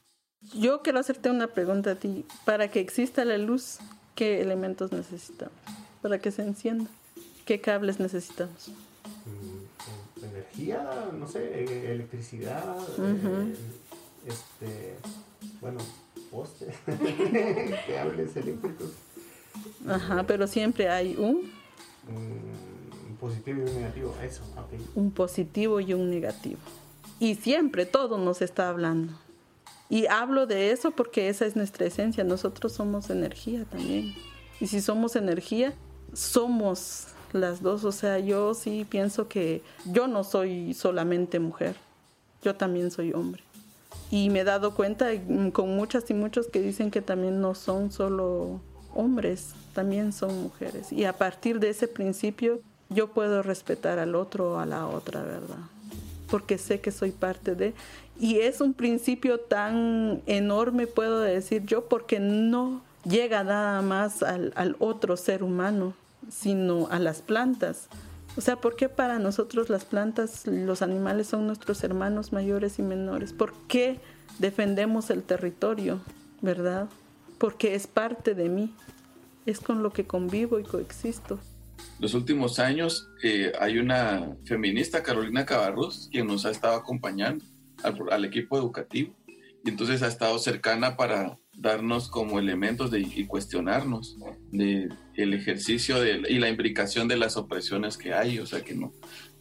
Yo 0.56 0.82
quiero 0.82 1.00
hacerte 1.00 1.30
una 1.30 1.48
pregunta 1.48 1.92
a 1.92 1.96
ti. 1.96 2.26
Para 2.46 2.70
que 2.70 2.80
exista 2.80 3.26
la 3.26 3.38
luz, 3.38 3.80
¿qué 4.16 4.40
elementos 4.40 4.94
necesitamos? 4.94 5.58
Para 6.02 6.20
que 6.20 6.32
se 6.32 6.42
encienda. 6.44 6.90
¿Qué 7.46 7.60
cables 7.60 8.00
necesitamos? 8.00 8.70
Mm, 9.26 10.26
energía, 10.26 11.10
no 11.18 11.28
sé, 11.28 11.40
e-, 11.64 11.94
electricidad, 11.94 12.78
eh, 13.00 13.56
este, 14.26 14.96
bueno, 15.60 15.80
poste, 16.32 16.74
cables 17.88 18.36
eléctricos. 18.36 18.92
Ajá, 19.88 20.24
pero 20.24 20.48
siempre 20.48 20.90
hay 20.90 21.16
un, 21.16 21.52
Un 22.10 23.18
positivo 23.20 23.60
y 23.60 23.70
un 23.70 23.76
negativo, 23.76 24.16
eso, 24.24 24.44
ok. 24.58 24.82
un 24.96 25.12
positivo 25.12 25.80
y 25.80 25.94
un 25.94 26.10
negativo. 26.10 26.60
Y 27.20 27.36
siempre 27.36 27.86
todo 27.86 28.18
nos 28.18 28.42
está 28.42 28.70
hablando. 28.70 29.14
Y 29.90 30.08
hablo 30.08 30.48
de 30.48 30.72
eso 30.72 30.92
porque 30.92 31.30
esa 31.30 31.46
es 31.46 31.56
nuestra 31.56 31.86
esencia. 31.86 32.24
Nosotros 32.24 32.74
somos 32.74 33.10
energía 33.10 33.66
también. 33.66 34.14
Y 34.60 34.68
si 34.68 34.82
somos 34.82 35.16
energía, 35.16 35.74
somos 36.14 37.08
las 37.34 37.62
dos. 37.62 37.84
O 37.84 37.92
sea, 37.92 38.20
yo 38.20 38.54
sí 38.54 38.86
pienso 38.90 39.28
que 39.28 39.62
yo 39.86 40.08
no 40.08 40.24
soy 40.24 40.74
solamente 40.74 41.40
mujer. 41.40 41.76
Yo 42.42 42.56
también 42.56 42.92
soy 42.92 43.14
hombre. 43.14 43.44
Y 44.12 44.30
me 44.30 44.42
he 44.42 44.44
dado 44.44 44.76
cuenta 44.76 45.08
mm, 45.12 45.50
con 45.50 45.76
muchas 45.76 46.10
y 46.10 46.14
muchos 46.14 46.48
que 46.48 46.62
dicen 46.62 46.92
que 46.92 47.02
también 47.02 47.42
no 47.42 47.56
son 47.56 47.92
solo 47.92 48.62
hombres, 48.94 49.54
también 49.74 50.14
son 50.14 50.44
mujeres. 50.44 50.92
Y 50.92 51.06
a 51.06 51.14
partir 51.14 51.60
de 51.60 51.70
ese 51.70 51.88
principio 51.88 52.60
yo 52.90 53.08
puedo 53.08 53.42
respetar 53.42 54.00
al 54.00 54.16
otro 54.16 54.54
o 54.54 54.60
a 54.60 54.66
la 54.66 54.88
otra, 54.88 55.24
¿verdad? 55.24 55.58
Porque 56.30 56.58
sé 56.58 56.80
que 56.80 56.92
soy 56.92 57.12
parte 57.12 57.56
de... 57.56 57.74
Y 58.20 58.40
es 58.40 58.62
un 58.62 58.74
principio 58.74 59.40
tan 59.40 60.22
enorme, 60.28 60.86
puedo 60.86 61.20
decir 61.20 61.64
yo, 61.66 61.86
porque 61.86 62.20
no 62.20 62.82
llega 63.06 63.44
nada 63.44 63.82
más 63.82 64.22
al, 64.22 64.54
al 64.56 64.76
otro 64.80 65.18
ser 65.18 65.44
humano, 65.44 65.94
sino 66.34 66.88
a 66.90 67.00
las 67.00 67.22
plantas. 67.22 67.88
O 68.36 68.42
sea, 68.42 68.56
¿por 68.56 68.76
qué 68.76 68.90
para 68.90 69.20
nosotros 69.20 69.70
las 69.70 69.86
plantas, 69.86 70.48
los 70.48 70.82
animales 70.82 71.28
son 71.28 71.46
nuestros 71.46 71.84
hermanos 71.84 72.34
mayores 72.34 72.80
y 72.80 72.82
menores? 72.82 73.32
¿Por 73.32 73.54
qué 73.68 74.00
defendemos 74.40 75.12
el 75.12 75.22
territorio, 75.22 76.02
verdad? 76.42 76.90
Porque 77.38 77.76
es 77.76 77.86
parte 77.86 78.34
de 78.34 78.50
mí, 78.50 78.74
es 79.46 79.60
con 79.60 79.84
lo 79.84 79.94
que 79.94 80.06
convivo 80.08 80.60
y 80.60 80.64
coexisto. 80.64 81.40
Los 82.00 82.16
últimos 82.16 82.58
años 82.58 83.10
eh, 83.22 83.52
hay 83.60 83.78
una 83.78 84.36
feminista, 84.46 85.04
Carolina 85.04 85.46
Cabarrus, 85.46 86.10
quien 86.12 86.26
nos 86.26 86.46
ha 86.46 86.50
estado 86.50 86.76
acompañando 86.76 87.46
al, 87.84 87.96
al 88.12 88.26
equipo 88.26 88.58
educativo 88.58 89.14
y 89.64 89.70
entonces 89.70 90.04
ha 90.04 90.08
estado 90.08 90.38
cercana 90.40 90.98
para 90.98 91.40
darnos 91.58 92.10
como 92.10 92.40
elementos 92.40 92.92
de, 92.92 93.00
y 93.00 93.26
cuestionarnos 93.26 94.18
de 94.52 94.90
el 95.16 95.34
ejercicio 95.34 96.02
de, 96.02 96.24
y 96.30 96.40
la 96.40 96.50
implicación 96.50 97.08
de 97.08 97.18
las 97.18 97.38
opresiones 97.38 97.98
que 97.98 98.14
hay, 98.14 98.40
o 98.40 98.46
sea 98.46 98.62
que 98.62 98.76
no, 98.76 98.92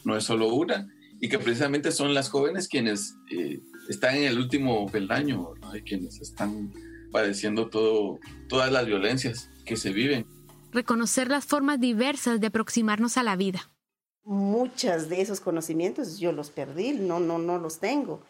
no 0.05 0.17
es 0.17 0.25
solo 0.25 0.49
una, 0.55 0.89
y 1.21 1.29
que 1.29 1.39
precisamente 1.39 1.91
son 1.91 2.15
las 2.15 2.31
jóvenes 2.31 2.69
quienes 2.69 3.17
eh, 3.31 3.61
están 3.89 4.17
en 4.17 4.25
el 4.25 4.39
último 4.39 4.87
peldaño, 4.87 5.55
¿no? 5.61 5.77
y 5.77 5.83
quienes 5.83 6.21
están 6.21 6.73
padeciendo 7.11 7.69
todo, 7.69 8.19
todas 8.49 8.71
las 8.71 8.87
violencias 8.87 9.51
que 9.65 9.77
se 9.77 9.91
viven. 9.91 10.27
Reconocer 10.73 11.29
las 11.29 11.45
formas 11.45 11.81
diversas 11.81 12.41
de 12.41 12.47
aproximarnos 12.47 13.17
a 13.17 13.23
la 13.23 13.37
vida. 13.37 13.71
Muchas 14.25 15.09
de 15.09 15.21
esos 15.21 15.41
conocimientos 15.41 16.19
yo 16.19 16.33
los 16.33 16.51
perdí, 16.51 16.93
no, 16.93 17.19
no, 17.19 17.39
no 17.39 17.59
los 17.59 17.81
tengo. 17.81 18.23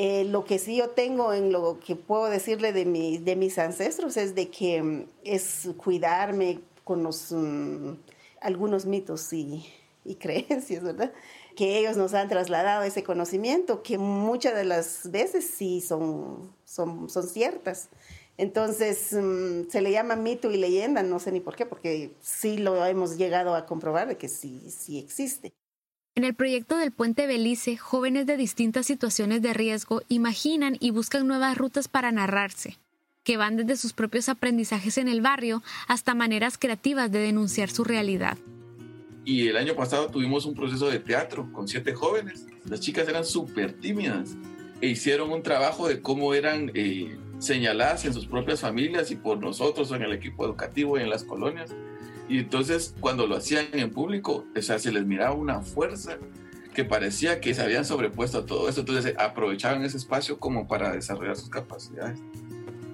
Eh, 0.00 0.24
lo 0.24 0.44
que 0.44 0.60
sí 0.60 0.76
yo 0.76 0.90
tengo 0.90 1.32
en 1.32 1.50
lo 1.50 1.80
que 1.80 1.96
puedo 1.96 2.26
decirle 2.30 2.72
de, 2.72 2.84
mi, 2.84 3.18
de 3.18 3.34
mis 3.34 3.58
ancestros 3.58 4.16
es 4.16 4.36
de 4.36 4.48
que 4.48 4.80
mm, 4.80 5.06
es 5.24 5.68
cuidarme 5.76 6.60
con 6.84 7.02
los, 7.02 7.32
mm, 7.32 7.94
algunos 8.40 8.86
mitos 8.86 9.32
y, 9.32 9.66
y 10.04 10.14
creencias, 10.16 10.84
¿verdad? 10.84 11.12
Que 11.56 11.78
ellos 11.78 11.96
nos 11.96 12.14
han 12.14 12.28
trasladado 12.28 12.84
ese 12.84 13.02
conocimiento, 13.02 13.82
que 13.82 13.98
muchas 13.98 14.54
de 14.54 14.64
las 14.64 15.10
veces 15.10 15.50
sí 15.50 15.80
son, 15.80 16.54
son, 16.64 17.10
son 17.10 17.26
ciertas. 17.28 17.88
Entonces, 18.36 19.12
mm, 19.12 19.68
se 19.68 19.80
le 19.82 19.90
llama 19.90 20.14
mito 20.14 20.50
y 20.52 20.58
leyenda, 20.58 21.02
no 21.02 21.18
sé 21.18 21.32
ni 21.32 21.40
por 21.40 21.56
qué, 21.56 21.66
porque 21.66 22.14
sí 22.20 22.58
lo 22.58 22.86
hemos 22.86 23.16
llegado 23.16 23.52
a 23.56 23.66
comprobar 23.66 24.06
de 24.06 24.16
que 24.16 24.28
sí, 24.28 24.70
sí 24.70 24.98
existe. 25.00 25.52
En 26.18 26.24
el 26.24 26.34
proyecto 26.34 26.76
del 26.76 26.90
Puente 26.90 27.28
Belice, 27.28 27.76
jóvenes 27.76 28.26
de 28.26 28.36
distintas 28.36 28.86
situaciones 28.86 29.40
de 29.40 29.54
riesgo 29.54 30.02
imaginan 30.08 30.76
y 30.80 30.90
buscan 30.90 31.28
nuevas 31.28 31.56
rutas 31.56 31.86
para 31.86 32.10
narrarse, 32.10 32.76
que 33.22 33.36
van 33.36 33.56
desde 33.56 33.76
sus 33.76 33.92
propios 33.92 34.28
aprendizajes 34.28 34.98
en 34.98 35.06
el 35.06 35.20
barrio 35.20 35.62
hasta 35.86 36.16
maneras 36.16 36.58
creativas 36.58 37.12
de 37.12 37.20
denunciar 37.20 37.70
su 37.70 37.84
realidad. 37.84 38.36
Y 39.24 39.46
el 39.46 39.56
año 39.56 39.76
pasado 39.76 40.08
tuvimos 40.08 40.44
un 40.44 40.56
proceso 40.56 40.88
de 40.88 40.98
teatro 40.98 41.52
con 41.52 41.68
siete 41.68 41.94
jóvenes. 41.94 42.46
Las 42.64 42.80
chicas 42.80 43.06
eran 43.06 43.24
súper 43.24 43.74
tímidas 43.74 44.34
e 44.80 44.88
hicieron 44.88 45.30
un 45.30 45.44
trabajo 45.44 45.86
de 45.86 46.02
cómo 46.02 46.34
eran 46.34 46.72
eh, 46.74 47.16
señaladas 47.38 48.04
en 48.06 48.12
sus 48.12 48.26
propias 48.26 48.60
familias 48.60 49.12
y 49.12 49.14
por 49.14 49.38
nosotros 49.38 49.92
en 49.92 50.02
el 50.02 50.12
equipo 50.12 50.44
educativo 50.44 50.98
y 50.98 51.02
en 51.02 51.10
las 51.10 51.22
colonias. 51.22 51.70
Y 52.28 52.38
entonces 52.38 52.94
cuando 53.00 53.26
lo 53.26 53.36
hacían 53.36 53.66
en 53.72 53.90
público, 53.90 54.44
o 54.54 54.62
sea, 54.62 54.78
se 54.78 54.92
les 54.92 55.06
miraba 55.06 55.34
una 55.34 55.60
fuerza 55.60 56.18
que 56.74 56.84
parecía 56.84 57.40
que 57.40 57.54
se 57.54 57.62
habían 57.62 57.84
sobrepuesto 57.84 58.38
a 58.38 58.46
todo 58.46 58.68
esto. 58.68 58.82
Entonces 58.82 59.14
aprovechaban 59.18 59.82
ese 59.84 59.96
espacio 59.96 60.38
como 60.38 60.68
para 60.68 60.92
desarrollar 60.92 61.36
sus 61.36 61.48
capacidades. 61.48 62.20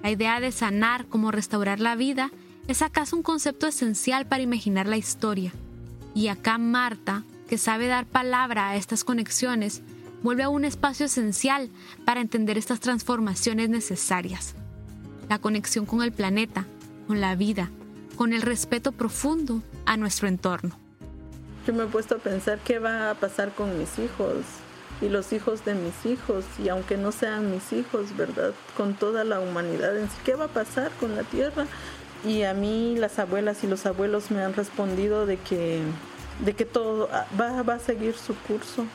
La 0.01 0.11
idea 0.11 0.39
de 0.39 0.51
sanar 0.51 1.05
como 1.07 1.31
restaurar 1.31 1.79
la 1.79 1.95
vida 1.95 2.31
es 2.67 2.81
acaso 2.81 3.15
un 3.15 3.23
concepto 3.23 3.67
esencial 3.67 4.25
para 4.25 4.43
imaginar 4.43 4.87
la 4.87 4.97
historia. 4.97 5.51
Y 6.15 6.29
acá 6.29 6.57
Marta, 6.57 7.23
que 7.47 7.57
sabe 7.57 7.87
dar 7.87 8.05
palabra 8.05 8.69
a 8.69 8.75
estas 8.75 9.03
conexiones, 9.03 9.83
vuelve 10.23 10.43
a 10.43 10.49
un 10.49 10.65
espacio 10.65 11.05
esencial 11.05 11.69
para 12.05 12.21
entender 12.21 12.57
estas 12.57 12.79
transformaciones 12.79 13.69
necesarias. 13.69 14.55
La 15.29 15.39
conexión 15.39 15.85
con 15.85 16.01
el 16.01 16.11
planeta, 16.11 16.65
con 17.07 17.21
la 17.21 17.35
vida, 17.35 17.69
con 18.15 18.33
el 18.33 18.41
respeto 18.41 18.91
profundo 18.91 19.61
a 19.85 19.97
nuestro 19.97 20.27
entorno. 20.27 20.77
Yo 21.67 21.73
me 21.73 21.83
he 21.83 21.87
puesto 21.87 22.15
a 22.15 22.17
pensar 22.19 22.59
qué 22.63 22.79
va 22.79 23.11
a 23.11 23.15
pasar 23.15 23.51
con 23.53 23.77
mis 23.77 23.97
hijos 23.99 24.37
y 25.01 25.09
los 25.09 25.33
hijos 25.33 25.65
de 25.65 25.75
mis 25.75 26.05
hijos, 26.05 26.45
y 26.63 26.69
aunque 26.69 26.97
no 26.97 27.11
sean 27.11 27.51
mis 27.51 27.73
hijos, 27.73 28.15
¿verdad? 28.15 28.53
Con 28.77 28.93
toda 28.93 29.23
la 29.23 29.39
humanidad 29.39 29.97
en 29.97 30.09
sí, 30.09 30.15
¿qué 30.23 30.35
va 30.35 30.45
a 30.45 30.49
pasar 30.49 30.91
con 30.99 31.15
la 31.15 31.23
tierra? 31.23 31.65
Y 32.25 32.43
a 32.43 32.53
mí 32.53 32.95
las 32.97 33.19
abuelas 33.19 33.63
y 33.63 33.67
los 33.67 33.85
abuelos 33.85 34.31
me 34.31 34.41
han 34.41 34.53
respondido 34.53 35.25
de 35.25 35.37
que, 35.37 35.81
de 36.43 36.53
que 36.53 36.65
todo 36.65 37.09
va, 37.39 37.61
va 37.63 37.73
a 37.75 37.79
seguir 37.79 38.15
su 38.15 38.35
curso, 38.35 38.85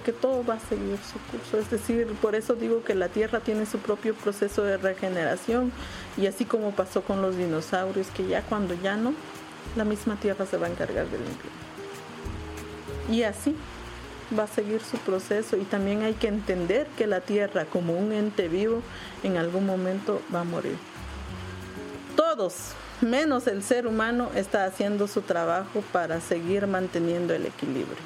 que 0.00 0.12
todo 0.12 0.44
va 0.44 0.54
a 0.54 0.60
seguir 0.60 0.98
su 0.98 1.18
curso. 1.30 1.58
Es 1.58 1.70
decir, 1.70 2.06
por 2.20 2.34
eso 2.34 2.54
digo 2.54 2.82
que 2.84 2.94
la 2.94 3.08
Tierra 3.08 3.40
tiene 3.40 3.66
su 3.66 3.78
propio 3.78 4.14
proceso 4.14 4.62
de 4.62 4.76
regeneración 4.76 5.72
y 6.16 6.26
así 6.26 6.44
como 6.44 6.72
pasó 6.72 7.02
con 7.02 7.22
los 7.22 7.36
dinosaurios, 7.36 8.08
que 8.08 8.26
ya 8.26 8.42
cuando 8.42 8.74
ya 8.74 8.96
no, 8.96 9.14
la 9.76 9.84
misma 9.84 10.16
Tierra 10.16 10.46
se 10.46 10.56
va 10.56 10.66
a 10.66 10.70
encargar 10.70 11.06
de 11.06 11.18
limpiar. 11.18 11.52
Y 13.10 13.22
así 13.22 13.56
va 14.38 14.44
a 14.44 14.46
seguir 14.46 14.80
su 14.80 14.96
proceso 14.98 15.56
y 15.56 15.64
también 15.64 16.02
hay 16.02 16.14
que 16.14 16.28
entender 16.28 16.86
que 16.96 17.06
la 17.06 17.20
Tierra 17.20 17.64
como 17.66 17.94
un 17.94 18.12
ente 18.12 18.48
vivo 18.48 18.82
en 19.22 19.36
algún 19.36 19.66
momento 19.66 20.20
va 20.34 20.40
a 20.40 20.44
morir. 20.44 20.76
Todos, 22.16 22.72
menos 23.00 23.46
el 23.46 23.62
ser 23.62 23.86
humano, 23.86 24.30
está 24.34 24.64
haciendo 24.64 25.08
su 25.08 25.22
trabajo 25.22 25.82
para 25.92 26.20
seguir 26.20 26.66
manteniendo 26.66 27.34
el 27.34 27.46
equilibrio. 27.46 27.96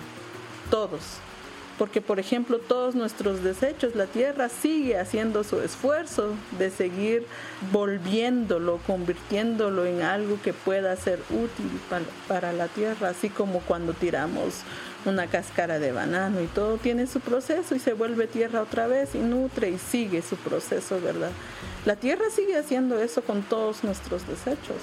Todos 0.70 1.20
porque 1.78 2.00
por 2.00 2.18
ejemplo 2.18 2.58
todos 2.58 2.94
nuestros 2.94 3.42
desechos, 3.42 3.94
la 3.94 4.06
tierra 4.06 4.48
sigue 4.48 4.98
haciendo 4.98 5.44
su 5.44 5.60
esfuerzo 5.60 6.34
de 6.58 6.70
seguir 6.70 7.26
volviéndolo, 7.72 8.78
convirtiéndolo 8.86 9.84
en 9.84 10.02
algo 10.02 10.38
que 10.42 10.52
pueda 10.52 10.96
ser 10.96 11.20
útil 11.30 11.70
para, 12.28 12.52
la 12.52 12.68
tierra, 12.68 13.10
así 13.10 13.28
como 13.28 13.60
cuando 13.60 13.92
tiramos 13.92 14.62
una 15.04 15.26
cáscara 15.26 15.78
de 15.78 15.92
banano 15.92 16.40
y 16.40 16.46
todo 16.46 16.78
tiene 16.78 17.06
su 17.06 17.20
proceso 17.20 17.74
y 17.74 17.78
se 17.78 17.92
vuelve 17.92 18.26
tierra 18.26 18.62
otra 18.62 18.86
vez 18.86 19.14
y 19.14 19.18
nutre 19.18 19.70
y 19.70 19.78
sigue 19.78 20.22
su 20.22 20.36
proceso, 20.36 21.00
¿verdad? 21.00 21.30
La 21.84 21.96
tierra 21.96 22.24
sigue 22.34 22.56
haciendo 22.56 22.98
eso 22.98 23.22
con 23.22 23.42
todos 23.42 23.84
nuestros 23.84 24.26
desechos. 24.26 24.76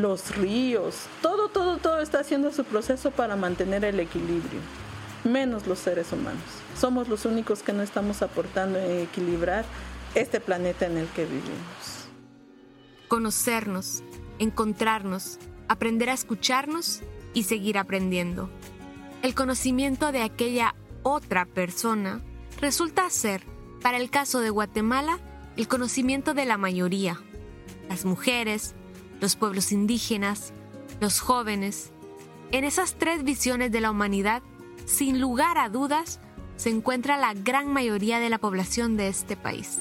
los 0.00 0.36
ríos, 0.36 1.06
todo, 1.20 1.48
todo, 1.48 1.78
todo 1.78 2.00
está 2.00 2.20
haciendo 2.20 2.52
su 2.52 2.62
proceso 2.62 3.10
para 3.10 3.34
mantener 3.34 3.84
el 3.84 3.98
equilibrio 3.98 4.60
menos 5.24 5.66
los 5.66 5.78
seres 5.78 6.12
humanos. 6.12 6.42
Somos 6.78 7.08
los 7.08 7.24
únicos 7.24 7.62
que 7.62 7.72
no 7.72 7.82
estamos 7.82 8.22
aportando 8.22 8.78
en 8.78 9.00
equilibrar 9.00 9.64
este 10.14 10.40
planeta 10.40 10.86
en 10.86 10.98
el 10.98 11.08
que 11.08 11.24
vivimos. 11.24 12.08
Conocernos, 13.08 14.02
encontrarnos, 14.38 15.38
aprender 15.68 16.10
a 16.10 16.14
escucharnos 16.14 17.02
y 17.32 17.44
seguir 17.44 17.78
aprendiendo. 17.78 18.50
El 19.22 19.34
conocimiento 19.34 20.12
de 20.12 20.22
aquella 20.22 20.74
otra 21.02 21.46
persona 21.46 22.20
resulta 22.60 23.08
ser, 23.10 23.42
para 23.82 23.96
el 23.98 24.10
caso 24.10 24.40
de 24.40 24.50
Guatemala, 24.50 25.18
el 25.56 25.68
conocimiento 25.68 26.34
de 26.34 26.44
la 26.44 26.58
mayoría, 26.58 27.20
las 27.88 28.04
mujeres, 28.04 28.74
los 29.20 29.36
pueblos 29.36 29.72
indígenas, 29.72 30.52
los 31.00 31.20
jóvenes. 31.20 31.90
En 32.52 32.64
esas 32.64 32.94
tres 32.94 33.24
visiones 33.24 33.72
de 33.72 33.80
la 33.80 33.90
humanidad 33.90 34.42
sin 34.84 35.20
lugar 35.20 35.58
a 35.58 35.68
dudas, 35.68 36.20
se 36.56 36.70
encuentra 36.70 37.16
la 37.16 37.34
gran 37.34 37.72
mayoría 37.72 38.20
de 38.20 38.30
la 38.30 38.38
población 38.38 38.96
de 38.96 39.08
este 39.08 39.36
país. 39.36 39.80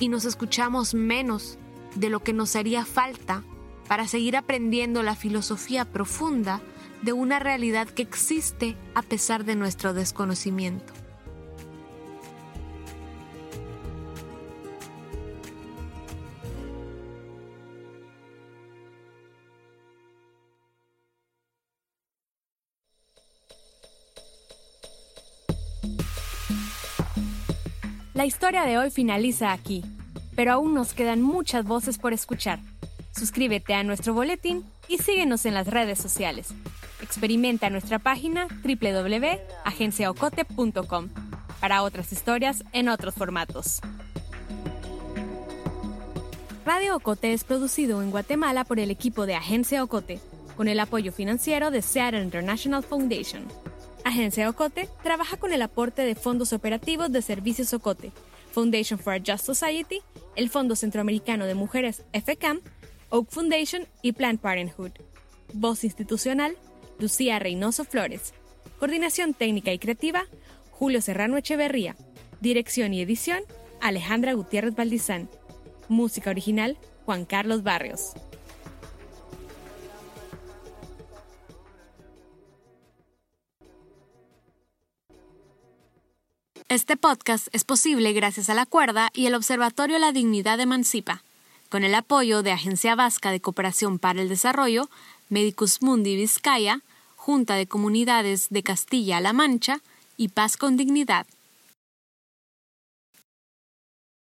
y 0.00 0.08
nos 0.08 0.24
escuchamos 0.24 0.92
menos 0.92 1.56
de 1.94 2.10
lo 2.10 2.20
que 2.20 2.32
nos 2.32 2.56
haría 2.56 2.84
falta 2.84 3.44
para 3.86 4.08
seguir 4.08 4.36
aprendiendo 4.36 5.04
la 5.04 5.14
filosofía 5.14 5.84
profunda 5.84 6.60
de 7.02 7.12
una 7.12 7.38
realidad 7.38 7.86
que 7.86 8.02
existe 8.02 8.76
a 8.94 9.02
pesar 9.02 9.44
de 9.44 9.54
nuestro 9.54 9.94
desconocimiento. 9.94 10.92
La 28.14 28.26
historia 28.26 28.64
de 28.64 28.78
hoy 28.78 28.90
finaliza 28.90 29.52
aquí, 29.52 29.84
pero 30.36 30.52
aún 30.52 30.74
nos 30.74 30.94
quedan 30.94 31.20
muchas 31.20 31.64
voces 31.64 31.98
por 31.98 32.12
escuchar. 32.12 32.60
Suscríbete 33.16 33.74
a 33.74 33.82
nuestro 33.82 34.14
boletín 34.14 34.64
y 34.88 34.98
síguenos 34.98 35.46
en 35.46 35.54
las 35.54 35.66
redes 35.66 35.98
sociales. 35.98 36.54
Experimenta 37.02 37.70
nuestra 37.70 37.98
página 37.98 38.46
www.agenciaocote.com 38.62 41.08
para 41.60 41.82
otras 41.82 42.12
historias 42.12 42.62
en 42.72 42.88
otros 42.88 43.14
formatos. 43.14 43.80
Radio 46.64 46.96
Ocote 46.96 47.32
es 47.32 47.44
producido 47.44 48.00
en 48.00 48.10
Guatemala 48.10 48.64
por 48.64 48.80
el 48.80 48.90
equipo 48.90 49.26
de 49.26 49.34
Agencia 49.34 49.84
Ocote, 49.84 50.18
con 50.56 50.68
el 50.68 50.80
apoyo 50.80 51.12
financiero 51.12 51.70
de 51.70 51.82
Seattle 51.82 52.22
International 52.22 52.82
Foundation. 52.82 53.46
Agencia 54.04 54.50
Ocote 54.50 54.88
trabaja 55.02 55.38
con 55.38 55.52
el 55.54 55.62
aporte 55.62 56.02
de 56.02 56.14
fondos 56.14 56.52
operativos 56.52 57.10
de 57.10 57.22
Servicios 57.22 57.72
Ocote, 57.72 58.12
Foundation 58.52 58.98
for 58.98 59.14
a 59.14 59.18
Just 59.18 59.46
Society, 59.46 60.02
el 60.36 60.50
Fondo 60.50 60.76
Centroamericano 60.76 61.46
de 61.46 61.54
Mujeres 61.54 62.02
FCAM, 62.12 62.60
Oak 63.08 63.30
Foundation 63.30 63.86
y 64.02 64.12
Planned 64.12 64.40
Parenthood. 64.40 64.92
Voz 65.54 65.84
institucional, 65.84 66.54
Lucía 66.98 67.38
Reynoso 67.38 67.84
Flores. 67.84 68.34
Coordinación 68.78 69.32
técnica 69.32 69.72
y 69.72 69.78
creativa, 69.78 70.26
Julio 70.70 71.00
Serrano 71.00 71.38
Echeverría. 71.38 71.96
Dirección 72.42 72.92
y 72.92 73.00
edición, 73.00 73.42
Alejandra 73.80 74.34
Gutiérrez 74.34 74.74
Valdizán. 74.74 75.30
Música 75.88 76.28
original, 76.28 76.76
Juan 77.06 77.24
Carlos 77.24 77.62
Barrios. 77.62 78.12
Este 86.70 86.96
podcast 86.96 87.48
es 87.52 87.62
posible 87.62 88.14
gracias 88.14 88.48
a 88.48 88.54
la 88.54 88.64
cuerda 88.64 89.10
y 89.12 89.26
el 89.26 89.34
Observatorio 89.34 89.98
La 89.98 90.12
Dignidad 90.12 90.56
de 90.56 90.64
Mancipa, 90.64 91.22
con 91.68 91.84
el 91.84 91.94
apoyo 91.94 92.42
de 92.42 92.52
Agencia 92.52 92.94
Vasca 92.94 93.30
de 93.30 93.40
Cooperación 93.40 93.98
para 93.98 94.22
el 94.22 94.30
Desarrollo, 94.30 94.88
Medicus 95.28 95.82
Mundi 95.82 96.16
Vizcaya, 96.16 96.80
Junta 97.16 97.56
de 97.56 97.66
Comunidades 97.66 98.48
de 98.48 98.62
Castilla-La 98.62 99.34
Mancha 99.34 99.80
y 100.16 100.28
Paz 100.28 100.56
con 100.56 100.78
Dignidad. 100.78 101.26